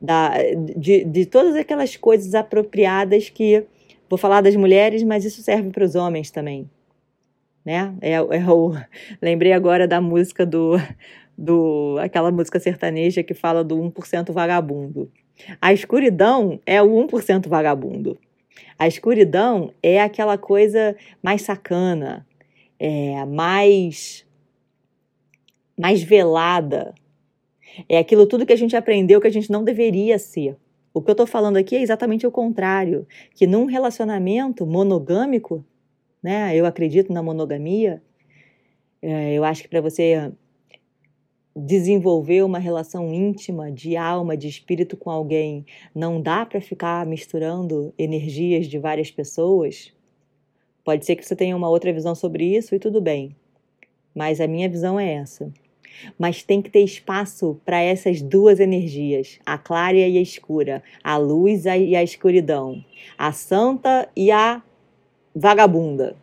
da, 0.00 0.32
de, 0.76 1.04
de 1.04 1.24
todas 1.24 1.54
aquelas 1.54 1.96
coisas 1.96 2.34
apropriadas 2.34 3.30
que 3.30 3.64
vou 4.08 4.18
falar 4.18 4.40
das 4.40 4.56
mulheres, 4.56 5.04
mas 5.04 5.24
isso 5.24 5.40
serve 5.40 5.70
para 5.70 5.84
os 5.84 5.94
homens 5.94 6.32
também. 6.32 6.68
Né? 7.64 7.94
É, 8.00 8.12
é 8.12 8.50
o, 8.50 8.72
lembrei 9.22 9.52
agora 9.52 9.88
da 9.88 10.00
música 10.00 10.44
do, 10.44 10.76
do 11.36 11.96
aquela 12.00 12.30
música 12.30 12.60
sertaneja 12.60 13.22
que 13.22 13.34
fala 13.34 13.64
do 13.64 13.76
1% 13.76 14.32
vagabundo. 14.32 15.10
A 15.60 15.72
escuridão 15.72 16.60
é 16.64 16.80
o 16.82 16.88
1% 17.06 17.48
vagabundo. 17.48 18.18
A 18.78 18.86
escuridão 18.86 19.72
é 19.82 20.00
aquela 20.00 20.38
coisa 20.38 20.96
mais 21.22 21.42
sacana, 21.42 22.26
é, 22.78 23.24
mais 23.24 24.24
mais 25.76 26.02
velada. 26.02 26.94
É 27.88 27.98
aquilo 27.98 28.26
tudo 28.26 28.46
que 28.46 28.52
a 28.52 28.56
gente 28.56 28.76
aprendeu 28.76 29.20
que 29.20 29.26
a 29.26 29.32
gente 29.32 29.50
não 29.50 29.64
deveria 29.64 30.18
ser. 30.18 30.56
O 30.92 31.02
que 31.02 31.10
eu 31.10 31.14
estou 31.14 31.26
falando 31.26 31.56
aqui 31.56 31.74
é 31.74 31.82
exatamente 31.82 32.24
o 32.24 32.30
contrário, 32.30 33.06
que 33.34 33.48
num 33.48 33.64
relacionamento 33.64 34.64
monogâmico, 34.64 35.64
né, 36.24 36.56
eu 36.56 36.64
acredito 36.64 37.12
na 37.12 37.22
monogamia, 37.22 38.02
é, 39.02 39.34
eu 39.34 39.44
acho 39.44 39.62
que 39.62 39.68
para 39.68 39.82
você 39.82 40.32
desenvolver 41.54 42.42
uma 42.42 42.58
relação 42.58 43.12
íntima 43.12 43.70
de 43.70 43.94
alma, 43.94 44.34
de 44.34 44.48
espírito 44.48 44.96
com 44.96 45.10
alguém, 45.10 45.66
não 45.94 46.22
dá 46.22 46.46
para 46.46 46.62
ficar 46.62 47.04
misturando 47.04 47.92
energias 47.98 48.66
de 48.66 48.78
várias 48.78 49.10
pessoas. 49.10 49.92
Pode 50.82 51.04
ser 51.04 51.14
que 51.14 51.26
você 51.26 51.36
tenha 51.36 51.54
uma 51.54 51.68
outra 51.68 51.92
visão 51.92 52.14
sobre 52.14 52.56
isso 52.56 52.74
e 52.74 52.78
tudo 52.78 53.02
bem, 53.02 53.36
mas 54.14 54.40
a 54.40 54.46
minha 54.46 54.68
visão 54.68 54.98
é 54.98 55.12
essa. 55.12 55.52
Mas 56.18 56.42
tem 56.42 56.62
que 56.62 56.70
ter 56.70 56.80
espaço 56.80 57.60
para 57.66 57.82
essas 57.82 58.22
duas 58.22 58.60
energias, 58.60 59.38
a 59.44 59.58
clara 59.58 59.98
e 59.98 60.16
a 60.16 60.22
escura, 60.22 60.82
a 61.04 61.18
luz 61.18 61.66
e 61.66 61.94
a 61.94 62.02
escuridão, 62.02 62.82
a 63.18 63.30
santa 63.30 64.08
e 64.16 64.30
a 64.30 64.62
vagabunda, 65.34 66.16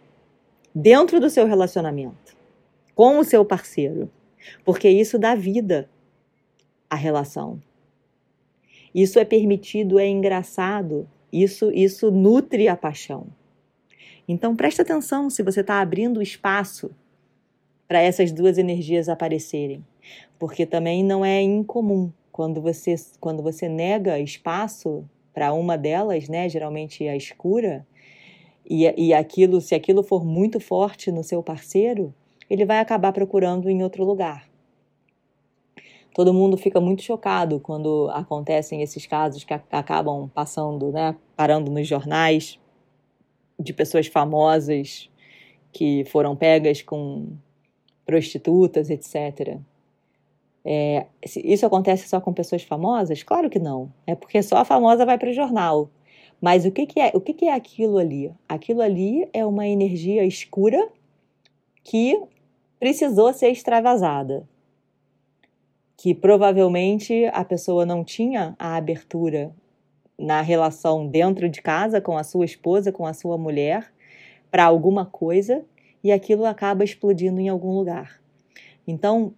dentro 0.73 1.19
do 1.19 1.29
seu 1.29 1.45
relacionamento, 1.45 2.35
com 2.95 3.19
o 3.19 3.23
seu 3.23 3.43
parceiro, 3.43 4.09
porque 4.63 4.89
isso 4.89 5.19
dá 5.19 5.35
vida 5.35 5.89
à 6.89 6.95
relação. 6.95 7.61
Isso 8.93 9.19
é 9.19 9.25
permitido, 9.25 9.99
é 9.99 10.07
engraçado, 10.07 11.07
isso, 11.31 11.71
isso 11.71 12.11
nutre 12.11 12.67
a 12.67 12.75
paixão. 12.75 13.27
Então 14.27 14.55
presta 14.55 14.81
atenção 14.81 15.29
se 15.29 15.43
você 15.43 15.61
está 15.61 15.81
abrindo 15.81 16.21
espaço 16.21 16.91
para 17.87 18.01
essas 18.01 18.31
duas 18.31 18.57
energias 18.57 19.09
aparecerem, 19.09 19.85
porque 20.39 20.65
também 20.65 21.03
não 21.03 21.25
é 21.25 21.41
incomum 21.41 22.11
quando 22.31 22.61
você 22.61 22.95
quando 23.19 23.43
você 23.43 23.67
nega 23.67 24.19
espaço 24.19 25.03
para 25.33 25.53
uma 25.53 25.77
delas, 25.77 26.27
né, 26.27 26.47
geralmente 26.47 27.07
a 27.07 27.15
escura, 27.15 27.85
e, 28.69 29.07
e 29.07 29.13
aquilo, 29.13 29.59
se 29.61 29.75
aquilo 29.75 30.03
for 30.03 30.25
muito 30.25 30.59
forte 30.59 31.11
no 31.11 31.23
seu 31.23 31.41
parceiro, 31.41 32.13
ele 32.49 32.65
vai 32.65 32.79
acabar 32.79 33.11
procurando 33.11 33.69
em 33.69 33.83
outro 33.83 34.03
lugar. 34.03 34.49
Todo 36.13 36.33
mundo 36.33 36.57
fica 36.57 36.81
muito 36.81 37.01
chocado 37.01 37.59
quando 37.59 38.09
acontecem 38.11 38.81
esses 38.81 39.05
casos 39.05 39.45
que 39.45 39.53
acabam 39.53 40.29
passando, 40.33 40.91
né, 40.91 41.15
parando 41.35 41.71
nos 41.71 41.87
jornais 41.87 42.59
de 43.57 43.71
pessoas 43.71 44.07
famosas 44.07 45.09
que 45.71 46.03
foram 46.05 46.35
pegas 46.35 46.81
com 46.81 47.29
prostitutas, 48.05 48.89
etc. 48.89 49.57
É, 50.65 51.07
isso 51.43 51.65
acontece 51.65 52.07
só 52.09 52.19
com 52.19 52.33
pessoas 52.33 52.63
famosas? 52.63 53.23
Claro 53.23 53.49
que 53.49 53.59
não. 53.59 53.91
É 54.05 54.13
porque 54.13 54.43
só 54.43 54.57
a 54.57 54.65
famosa 54.65 55.05
vai 55.05 55.17
para 55.17 55.29
o 55.29 55.33
jornal. 55.33 55.89
Mas 56.41 56.65
o 56.65 56.71
que, 56.71 56.87
que 56.87 56.99
é 56.99 57.11
o 57.13 57.21
que, 57.21 57.33
que 57.33 57.45
é 57.45 57.53
aquilo 57.53 57.99
ali? 57.99 58.33
Aquilo 58.49 58.81
ali 58.81 59.29
é 59.31 59.45
uma 59.45 59.67
energia 59.67 60.25
escura 60.25 60.89
que 61.83 62.19
precisou 62.79 63.31
ser 63.31 63.49
extravasada. 63.49 64.49
Que 65.95 66.15
provavelmente 66.15 67.25
a 67.31 67.45
pessoa 67.45 67.85
não 67.85 68.03
tinha 68.03 68.55
a 68.57 68.75
abertura 68.75 69.53
na 70.17 70.41
relação 70.41 71.07
dentro 71.07 71.47
de 71.47 71.61
casa 71.61 72.01
com 72.01 72.17
a 72.17 72.23
sua 72.23 72.45
esposa, 72.45 72.91
com 72.91 73.05
a 73.05 73.13
sua 73.13 73.37
mulher, 73.37 73.93
para 74.49 74.63
alguma 74.65 75.05
coisa 75.05 75.63
e 76.03 76.11
aquilo 76.11 76.45
acaba 76.45 76.83
explodindo 76.83 77.39
em 77.39 77.49
algum 77.49 77.71
lugar. 77.71 78.19
Então, 78.87 79.33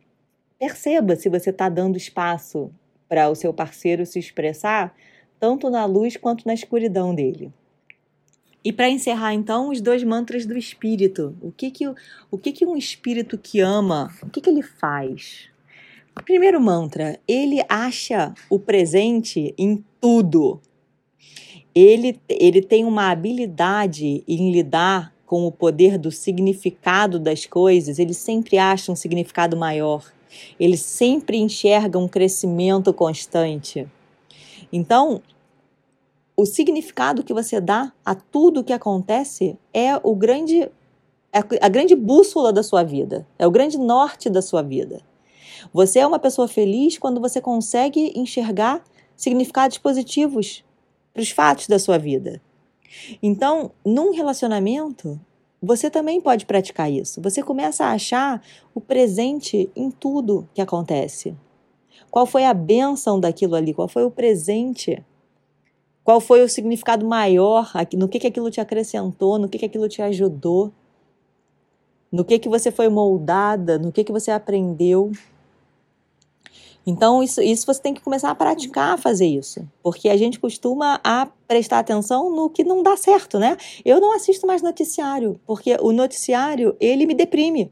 perceba 0.58 1.18
se 1.18 1.28
você 1.28 1.50
está 1.50 1.68
dando 1.68 1.98
espaço 1.98 2.72
para 3.10 3.30
o 3.30 3.36
seu 3.36 3.54
parceiro 3.54 4.06
se 4.06 4.20
expressar, 4.20 4.96
tanto 5.44 5.70
na 5.70 5.84
luz 5.84 6.16
quanto 6.16 6.48
na 6.48 6.54
escuridão 6.54 7.14
dele. 7.14 7.52
E 8.64 8.72
para 8.72 8.90
encerrar, 8.90 9.34
então, 9.34 9.72
os 9.72 9.82
dois 9.82 10.02
mantras 10.02 10.46
do 10.46 10.58
espírito. 10.58 11.36
O 11.42 11.52
que 11.52 11.70
que, 11.70 11.86
o 12.32 12.38
que, 12.38 12.54
que 12.54 12.66
um 12.66 12.78
espírito 12.78 13.38
que 13.38 13.60
ama, 13.60 14.10
o 14.24 14.30
que, 14.30 14.40
que 14.40 14.50
ele 14.50 14.62
faz? 14.62 15.50
Primeiro 16.24 16.62
mantra, 16.62 17.20
ele 17.28 17.62
acha 17.68 18.34
o 18.50 18.58
presente 18.58 19.54
em 19.58 19.84
tudo. 20.00 20.62
Ele, 21.76 22.18
ele 22.30 22.62
tem 22.62 22.86
uma 22.86 23.12
habilidade 23.12 24.24
em 24.26 24.50
lidar 24.50 25.14
com 25.26 25.46
o 25.46 25.52
poder 25.52 25.98
do 25.98 26.10
significado 26.10 27.20
das 27.20 27.46
coisas, 27.46 28.00
ele 28.00 28.14
sempre 28.14 28.58
acha 28.58 28.94
um 28.94 28.96
significado 28.96 29.58
maior. 29.58 30.10
Ele 30.58 30.78
sempre 30.78 31.36
enxerga 31.36 32.00
um 32.00 32.08
crescimento 32.08 32.94
constante. 32.94 33.86
Então, 34.74 35.22
o 36.36 36.46
significado 36.46 37.24
que 37.24 37.34
você 37.34 37.62
dá 37.62 37.94
a 38.04 38.16
tudo 38.16 38.64
que 38.64 38.74
acontece 38.74 39.58
é 39.74 39.96
o 40.04 40.16
grande 40.16 40.70
é 41.32 41.40
a 41.62 41.70
grande 41.70 41.96
bússola 41.96 42.54
da 42.54 42.62
sua 42.62 42.84
vida, 42.84 43.28
é 43.40 43.48
o 43.48 43.52
grande 43.52 43.78
norte 43.78 44.30
da 44.30 44.40
sua 44.40 44.62
vida. 44.62 45.02
Você 45.74 45.98
é 45.98 46.06
uma 46.06 46.20
pessoa 46.20 46.48
feliz 46.48 47.00
quando 47.00 47.20
você 47.20 47.42
consegue 47.42 48.14
enxergar 48.16 48.84
significados 49.16 49.80
positivos 49.80 50.64
para 51.12 51.24
os 51.24 51.32
fatos 51.32 51.68
da 51.68 51.80
sua 51.80 51.98
vida. 51.98 52.40
Então, 53.22 53.72
num 53.84 54.12
relacionamento, 54.12 55.20
você 55.62 55.90
também 55.90 56.22
pode 56.22 56.46
praticar 56.46 56.92
isso. 56.92 57.20
Você 57.22 57.42
começa 57.42 57.86
a 57.86 57.94
achar 57.94 58.44
o 58.76 58.82
presente 58.82 59.72
em 59.76 59.90
tudo 59.90 60.48
que 60.54 60.62
acontece. 60.62 61.36
Qual 62.12 62.28
foi 62.28 62.46
a 62.46 62.54
bênção 62.54 63.20
daquilo 63.20 63.56
ali? 63.56 63.74
Qual 63.74 63.88
foi 63.88 64.04
o 64.04 64.12
presente? 64.12 65.04
Qual 66.04 66.20
foi 66.20 66.44
o 66.44 66.50
significado 66.50 67.06
maior? 67.06 67.72
No 67.94 68.08
que, 68.10 68.20
que 68.20 68.28
aquilo 68.28 68.52
te 68.52 68.60
acrescentou? 68.60 69.38
No 69.38 69.48
que, 69.48 69.58
que 69.58 69.66
aquilo 69.66 69.88
te 69.88 70.02
ajudou? 70.02 70.72
No 72.12 72.26
que, 72.26 72.38
que 72.38 72.50
você 72.50 72.72
foi 72.72 72.90
moldada? 72.90 73.80
No 73.80 73.92
que, 73.92 74.04
que 74.04 74.12
você 74.12 74.30
aprendeu? 74.30 75.12
Então, 76.86 77.24
isso, 77.24 77.42
isso 77.42 77.66
você 77.66 77.82
tem 77.82 77.94
que 77.94 78.02
começar 78.02 78.30
a 78.30 78.36
praticar 78.36 78.94
a 78.94 78.98
fazer 78.98 79.26
isso. 79.26 79.66
Porque 79.82 80.10
a 80.10 80.18
gente 80.18 80.40
costuma 80.40 81.00
a 81.04 81.28
prestar 81.48 81.80
atenção 81.80 82.30
no 82.30 82.50
que 82.50 82.64
não 82.64 82.84
dá 82.84 82.98
certo, 82.98 83.40
né? 83.40 83.56
Eu 83.86 84.02
não 84.02 84.14
assisto 84.14 84.46
mais 84.46 84.62
noticiário, 84.62 85.40
porque 85.46 85.78
o 85.80 85.94
noticiário, 85.94 86.76
ele 86.80 87.06
me 87.06 87.14
deprime. 87.14 87.72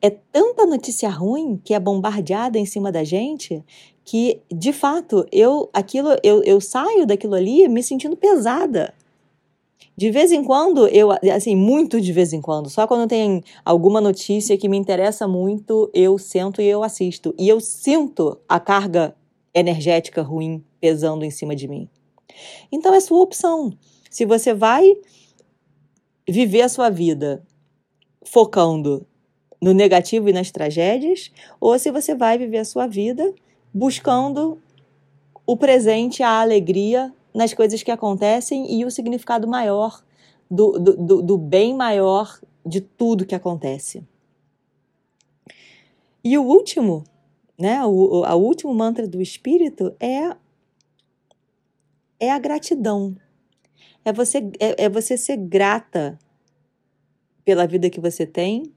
É 0.00 0.10
tanta 0.10 0.64
notícia 0.66 1.08
ruim 1.08 1.60
que 1.64 1.74
é 1.74 1.80
bombardeada 1.80 2.58
em 2.58 2.66
cima 2.66 2.92
da 2.92 3.04
gente 3.04 3.64
que, 4.04 4.40
de 4.50 4.72
fato, 4.72 5.26
eu 5.30 5.68
aquilo 5.72 6.10
eu, 6.22 6.42
eu 6.44 6.60
saio 6.60 7.06
daquilo 7.06 7.34
ali 7.34 7.68
me 7.68 7.82
sentindo 7.82 8.16
pesada. 8.16 8.94
De 9.96 10.10
vez 10.10 10.32
em 10.32 10.42
quando, 10.42 10.88
eu, 10.88 11.10
assim, 11.34 11.54
muito 11.54 12.00
de 12.00 12.12
vez 12.12 12.32
em 12.32 12.40
quando, 12.40 12.70
só 12.70 12.86
quando 12.86 13.06
tem 13.08 13.44
alguma 13.64 14.00
notícia 14.00 14.56
que 14.56 14.68
me 14.68 14.76
interessa 14.76 15.28
muito, 15.28 15.90
eu 15.92 16.18
sento 16.18 16.62
e 16.62 16.66
eu 16.66 16.82
assisto. 16.82 17.34
E 17.38 17.48
eu 17.48 17.60
sinto 17.60 18.38
a 18.48 18.58
carga 18.58 19.14
energética 19.54 20.22
ruim 20.22 20.64
pesando 20.80 21.24
em 21.24 21.30
cima 21.30 21.54
de 21.54 21.68
mim. 21.68 21.88
Então 22.70 22.94
é 22.94 23.00
sua 23.00 23.20
opção. 23.20 23.72
Se 24.10 24.24
você 24.24 24.54
vai 24.54 24.96
viver 26.28 26.62
a 26.62 26.68
sua 26.68 26.88
vida 26.88 27.44
focando 28.24 29.06
no 29.62 29.72
negativo 29.72 30.28
e 30.28 30.32
nas 30.32 30.50
tragédias, 30.50 31.30
ou 31.60 31.78
se 31.78 31.92
você 31.92 32.16
vai 32.16 32.36
viver 32.36 32.58
a 32.58 32.64
sua 32.64 32.88
vida 32.88 33.32
buscando 33.72 34.60
o 35.46 35.56
presente, 35.56 36.20
a 36.20 36.40
alegria 36.40 37.14
nas 37.32 37.54
coisas 37.54 37.80
que 37.80 37.90
acontecem 37.92 38.74
e 38.74 38.84
o 38.84 38.90
significado 38.90 39.46
maior 39.46 40.02
do, 40.50 40.72
do, 40.72 41.22
do 41.22 41.38
bem 41.38 41.74
maior 41.74 42.40
de 42.66 42.80
tudo 42.80 43.24
que 43.24 43.36
acontece. 43.36 44.04
E 46.24 46.36
o 46.36 46.42
último, 46.42 47.04
né, 47.58 47.84
o, 47.84 47.88
o 47.88 48.36
último 48.36 48.74
mantra 48.74 49.06
do 49.06 49.22
espírito 49.22 49.94
é 50.00 50.36
é 52.18 52.30
a 52.30 52.38
gratidão. 52.38 53.16
É 54.04 54.12
você 54.12 54.38
é, 54.60 54.84
é 54.84 54.88
você 54.88 55.16
ser 55.16 55.36
grata 55.36 56.18
pela 57.44 57.66
vida 57.66 57.90
que 57.90 58.00
você 58.00 58.24
tem, 58.24 58.72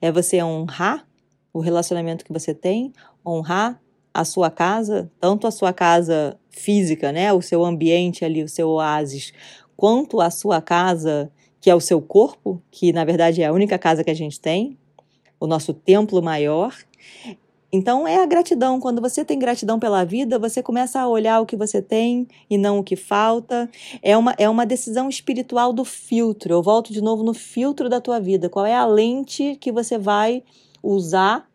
é 0.00 0.10
você 0.10 0.42
honrar 0.42 1.06
o 1.52 1.60
relacionamento 1.60 2.24
que 2.24 2.32
você 2.32 2.54
tem, 2.54 2.92
honrar 3.26 3.80
a 4.14 4.24
sua 4.24 4.50
casa, 4.50 5.10
tanto 5.20 5.46
a 5.46 5.50
sua 5.50 5.72
casa 5.72 6.38
física, 6.50 7.12
né, 7.12 7.32
o 7.32 7.40
seu 7.40 7.64
ambiente 7.64 8.24
ali, 8.24 8.42
o 8.42 8.48
seu 8.48 8.68
oásis, 8.68 9.32
quanto 9.76 10.20
a 10.20 10.30
sua 10.30 10.60
casa, 10.60 11.30
que 11.60 11.70
é 11.70 11.74
o 11.74 11.80
seu 11.80 12.00
corpo, 12.00 12.62
que 12.70 12.92
na 12.92 13.04
verdade 13.04 13.42
é 13.42 13.46
a 13.46 13.52
única 13.52 13.78
casa 13.78 14.04
que 14.04 14.10
a 14.10 14.14
gente 14.14 14.40
tem, 14.40 14.76
o 15.40 15.46
nosso 15.46 15.72
templo 15.72 16.22
maior. 16.22 16.74
Então 17.72 18.06
é 18.06 18.22
a 18.22 18.26
gratidão. 18.26 18.78
Quando 18.78 19.00
você 19.00 19.24
tem 19.24 19.38
gratidão 19.38 19.80
pela 19.80 20.04
vida, 20.04 20.38
você 20.38 20.62
começa 20.62 21.00
a 21.00 21.08
olhar 21.08 21.40
o 21.40 21.46
que 21.46 21.56
você 21.56 21.80
tem 21.80 22.28
e 22.50 22.58
não 22.58 22.78
o 22.78 22.84
que 22.84 22.96
falta. 22.96 23.70
É 24.02 24.14
uma, 24.14 24.34
é 24.36 24.46
uma 24.46 24.66
decisão 24.66 25.08
espiritual 25.08 25.72
do 25.72 25.82
filtro. 25.82 26.52
Eu 26.52 26.62
volto 26.62 26.92
de 26.92 27.00
novo 27.00 27.22
no 27.22 27.32
filtro 27.32 27.88
da 27.88 27.98
tua 27.98 28.20
vida. 28.20 28.50
Qual 28.50 28.66
é 28.66 28.74
a 28.74 28.84
lente 28.84 29.56
que 29.56 29.72
você 29.72 29.96
vai 29.96 30.44
usar 30.82 31.48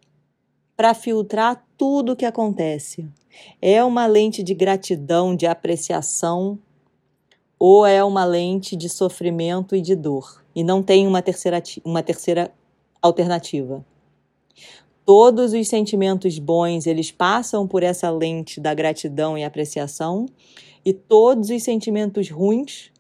para 0.75 0.95
filtrar 0.95 1.63
tudo 1.77 2.13
o 2.13 2.15
que 2.15 2.25
acontece? 2.25 3.07
É 3.61 3.83
uma 3.83 4.07
lente 4.07 4.41
de 4.41 4.55
gratidão, 4.55 5.35
de 5.35 5.45
apreciação, 5.45 6.57
ou 7.59 7.85
é 7.85 8.03
uma 8.03 8.25
lente 8.25 8.75
de 8.75 8.89
sofrimento 8.89 9.75
e 9.75 9.81
de 9.81 9.95
dor? 9.95 10.43
E 10.55 10.63
não 10.63 10.81
tem 10.81 11.05
uma 11.05 11.21
terceira, 11.21 11.61
uma 11.85 12.01
terceira 12.01 12.51
alternativa. 12.99 13.85
Todos 15.07 15.53
os 15.53 15.69
sentimentos 15.69 16.37
bons, 16.37 16.85
eles 16.85 17.11
passam 17.11 17.65
por 17.65 17.81
essa 17.81 18.09
lente 18.09 18.59
da 18.59 18.73
gratidão 18.73 19.37
e 19.37 19.43
apreciação, 19.45 20.25
e 20.83 20.91
todos 20.91 21.49
os 21.49 21.63
sentimentos 21.63 22.29
ruins 22.29 22.91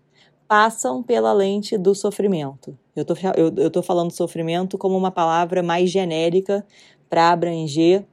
passam 0.47 1.03
pela 1.03 1.33
lente 1.33 1.77
do 1.77 1.93
sofrimento. 1.93 2.79
Eu 2.95 3.03
tô, 3.03 3.13
eu, 3.35 3.53
eu 3.57 3.69
tô 3.69 3.83
falando 3.83 4.11
sofrimento 4.11 4.77
como 4.77 4.95
uma 4.95 5.11
palavra 5.11 5.61
mais 5.61 5.91
genérica 5.91 6.65
para 7.09 7.29
abranger 7.29 8.05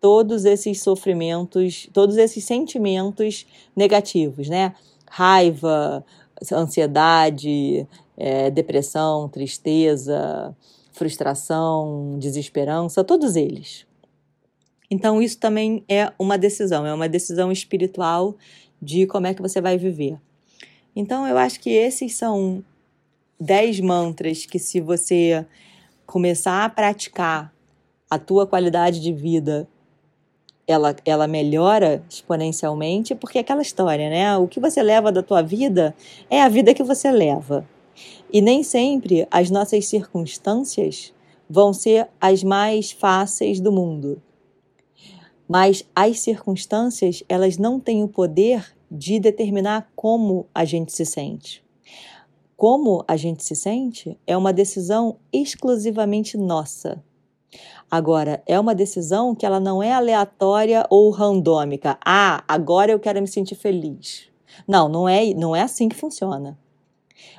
todos 0.00 0.44
esses 0.44 0.80
sofrimentos, 0.80 1.88
todos 1.92 2.18
esses 2.18 2.44
sentimentos 2.44 3.44
negativos, 3.74 4.48
né? 4.48 4.72
Raiva, 5.10 6.04
ansiedade, 6.52 7.88
é, 8.16 8.52
depressão, 8.52 9.28
tristeza, 9.28 10.56
frustração, 11.02 12.16
desesperança, 12.16 13.02
todos 13.02 13.34
eles. 13.34 13.84
Então, 14.88 15.20
isso 15.20 15.36
também 15.36 15.84
é 15.88 16.12
uma 16.16 16.38
decisão, 16.38 16.86
é 16.86 16.94
uma 16.94 17.08
decisão 17.08 17.50
espiritual 17.50 18.36
de 18.80 19.04
como 19.08 19.26
é 19.26 19.34
que 19.34 19.42
você 19.42 19.60
vai 19.60 19.76
viver. 19.76 20.16
Então, 20.94 21.26
eu 21.26 21.36
acho 21.36 21.58
que 21.58 21.70
esses 21.70 22.14
são 22.14 22.64
dez 23.40 23.80
mantras 23.80 24.46
que, 24.46 24.60
se 24.60 24.80
você 24.80 25.44
começar 26.06 26.64
a 26.64 26.68
praticar, 26.68 27.52
a 28.08 28.18
tua 28.18 28.46
qualidade 28.46 29.00
de 29.00 29.12
vida 29.12 29.66
ela, 30.68 30.94
ela 31.04 31.26
melhora 31.26 32.04
exponencialmente, 32.08 33.14
porque 33.14 33.38
é 33.38 33.40
aquela 33.40 33.62
história, 33.62 34.08
né? 34.08 34.36
O 34.36 34.46
que 34.46 34.60
você 34.60 34.82
leva 34.82 35.10
da 35.10 35.22
tua 35.22 35.42
vida 35.42 35.96
é 36.30 36.40
a 36.40 36.48
vida 36.48 36.74
que 36.74 36.84
você 36.84 37.10
leva. 37.10 37.66
E 38.32 38.40
nem 38.40 38.62
sempre 38.62 39.28
as 39.30 39.50
nossas 39.50 39.84
circunstâncias 39.86 41.12
vão 41.48 41.74
ser 41.74 42.08
as 42.18 42.42
mais 42.42 42.90
fáceis 42.90 43.60
do 43.60 43.70
mundo. 43.70 44.22
Mas 45.46 45.84
as 45.94 46.20
circunstâncias, 46.20 47.22
elas 47.28 47.58
não 47.58 47.78
têm 47.78 48.02
o 48.02 48.08
poder 48.08 48.74
de 48.90 49.20
determinar 49.20 49.90
como 49.94 50.46
a 50.54 50.64
gente 50.64 50.92
se 50.94 51.04
sente. 51.04 51.62
Como 52.56 53.04
a 53.06 53.16
gente 53.16 53.44
se 53.44 53.54
sente 53.54 54.18
é 54.26 54.34
uma 54.34 54.52
decisão 54.52 55.16
exclusivamente 55.30 56.38
nossa. 56.38 57.04
Agora, 57.90 58.42
é 58.46 58.58
uma 58.58 58.74
decisão 58.74 59.34
que 59.34 59.44
ela 59.44 59.60
não 59.60 59.82
é 59.82 59.92
aleatória 59.92 60.86
ou 60.88 61.10
randômica. 61.10 61.98
Ah, 62.02 62.42
agora 62.48 62.92
eu 62.92 62.98
quero 62.98 63.20
me 63.20 63.28
sentir 63.28 63.56
feliz. 63.56 64.30
Não, 64.66 64.88
não 64.88 65.06
é, 65.06 65.34
não 65.34 65.54
é 65.54 65.60
assim 65.60 65.86
que 65.86 65.96
funciona. 65.96 66.58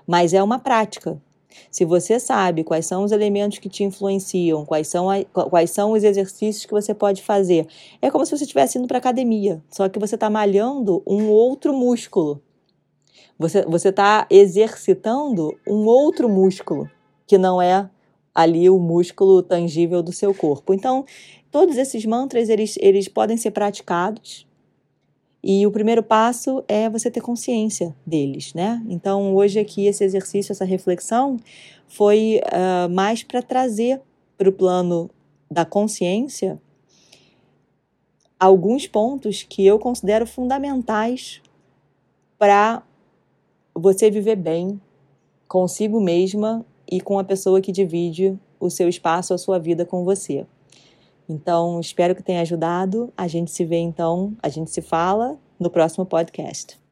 Mas 0.08 0.34
é 0.34 0.42
uma 0.42 0.60
prática. 0.60 1.22
Se 1.70 1.86
você 1.86 2.20
sabe 2.20 2.64
quais 2.64 2.86
são 2.86 3.04
os 3.04 3.12
elementos 3.12 3.60
que 3.60 3.70
te 3.70 3.84
influenciam, 3.84 4.66
quais 4.66 4.88
são, 4.88 5.10
a, 5.10 5.24
quais 5.24 5.72
são 5.72 5.92
os 5.92 6.04
exercícios 6.04 6.66
que 6.66 6.72
você 6.72 6.94
pode 6.94 7.22
fazer, 7.22 7.68
é 8.02 8.10
como 8.10 8.26
se 8.26 8.36
você 8.36 8.44
estivesse 8.44 8.78
indo 8.78 8.88
para 8.88 8.98
academia, 8.98 9.64
só 9.70 9.88
que 9.88 10.00
você 10.00 10.16
está 10.16 10.30
malhando 10.30 11.04
um 11.06 11.30
outro 11.30 11.74
músculo. 11.74 12.42
Você 13.38 13.90
está 13.90 14.28
exercitando 14.30 15.58
um 15.68 15.86
outro 15.86 16.30
músculo, 16.30 16.90
que 17.26 17.38
não 17.38 17.62
é 17.62 17.90
ali 18.34 18.70
o 18.70 18.80
músculo 18.80 19.42
tangível 19.42 20.02
do 20.02 20.12
seu 20.12 20.34
corpo. 20.34 20.74
Então, 20.74 21.06
todos 21.52 21.78
esses 21.78 22.06
mantras, 22.06 22.50
eles, 22.50 22.78
eles 22.80 23.08
podem 23.08 23.38
ser 23.38 23.52
praticados 23.52 24.48
e 25.44 25.68
o 25.68 25.72
primeiro 25.72 26.02
passo 26.02 26.64
é 26.70 26.90
você 26.90 27.12
ter 27.12 27.20
consciência 27.20 27.94
deles, 28.06 28.54
né? 28.54 28.82
Então, 28.88 29.36
hoje 29.36 29.60
aqui, 29.60 29.88
esse 29.88 30.04
exercício, 30.04 30.54
essa 30.54 30.64
reflexão, 30.64 31.38
foi 31.88 32.42
uh, 32.46 32.90
mais 32.90 33.24
para 33.24 33.42
trazer 33.42 34.02
para 34.38 34.48
o 34.48 34.54
plano 34.54 35.10
da 35.52 35.66
consciência 35.66 36.62
alguns 38.40 38.88
pontos 38.88 39.44
que 39.44 39.66
eu 39.66 39.78
considero 39.78 40.26
fundamentais 40.26 41.42
para 42.38 42.82
você 43.76 44.10
viver 44.10 44.36
bem 44.36 44.80
consigo 45.48 46.02
mesma 46.02 46.66
e 46.90 47.00
com 47.00 47.20
a 47.20 47.24
pessoa 47.24 47.62
que 47.62 47.72
divide 47.72 48.38
o 48.60 48.70
seu 48.70 48.90
espaço, 48.90 49.34
a 49.34 49.38
sua 49.38 49.60
vida 49.60 49.86
com 49.86 50.04
você. 50.04 50.46
Então, 51.28 51.80
espero 51.80 52.16
que 52.16 52.24
tenha 52.24 52.42
ajudado. 52.42 53.12
A 53.18 53.28
gente 53.28 53.52
se 53.52 53.64
vê 53.66 53.78
então, 53.78 54.36
a 54.42 54.50
gente 54.50 54.72
se 54.72 54.82
fala 54.82 55.38
no 55.60 55.70
próximo 55.70 56.06
podcast. 56.06 56.83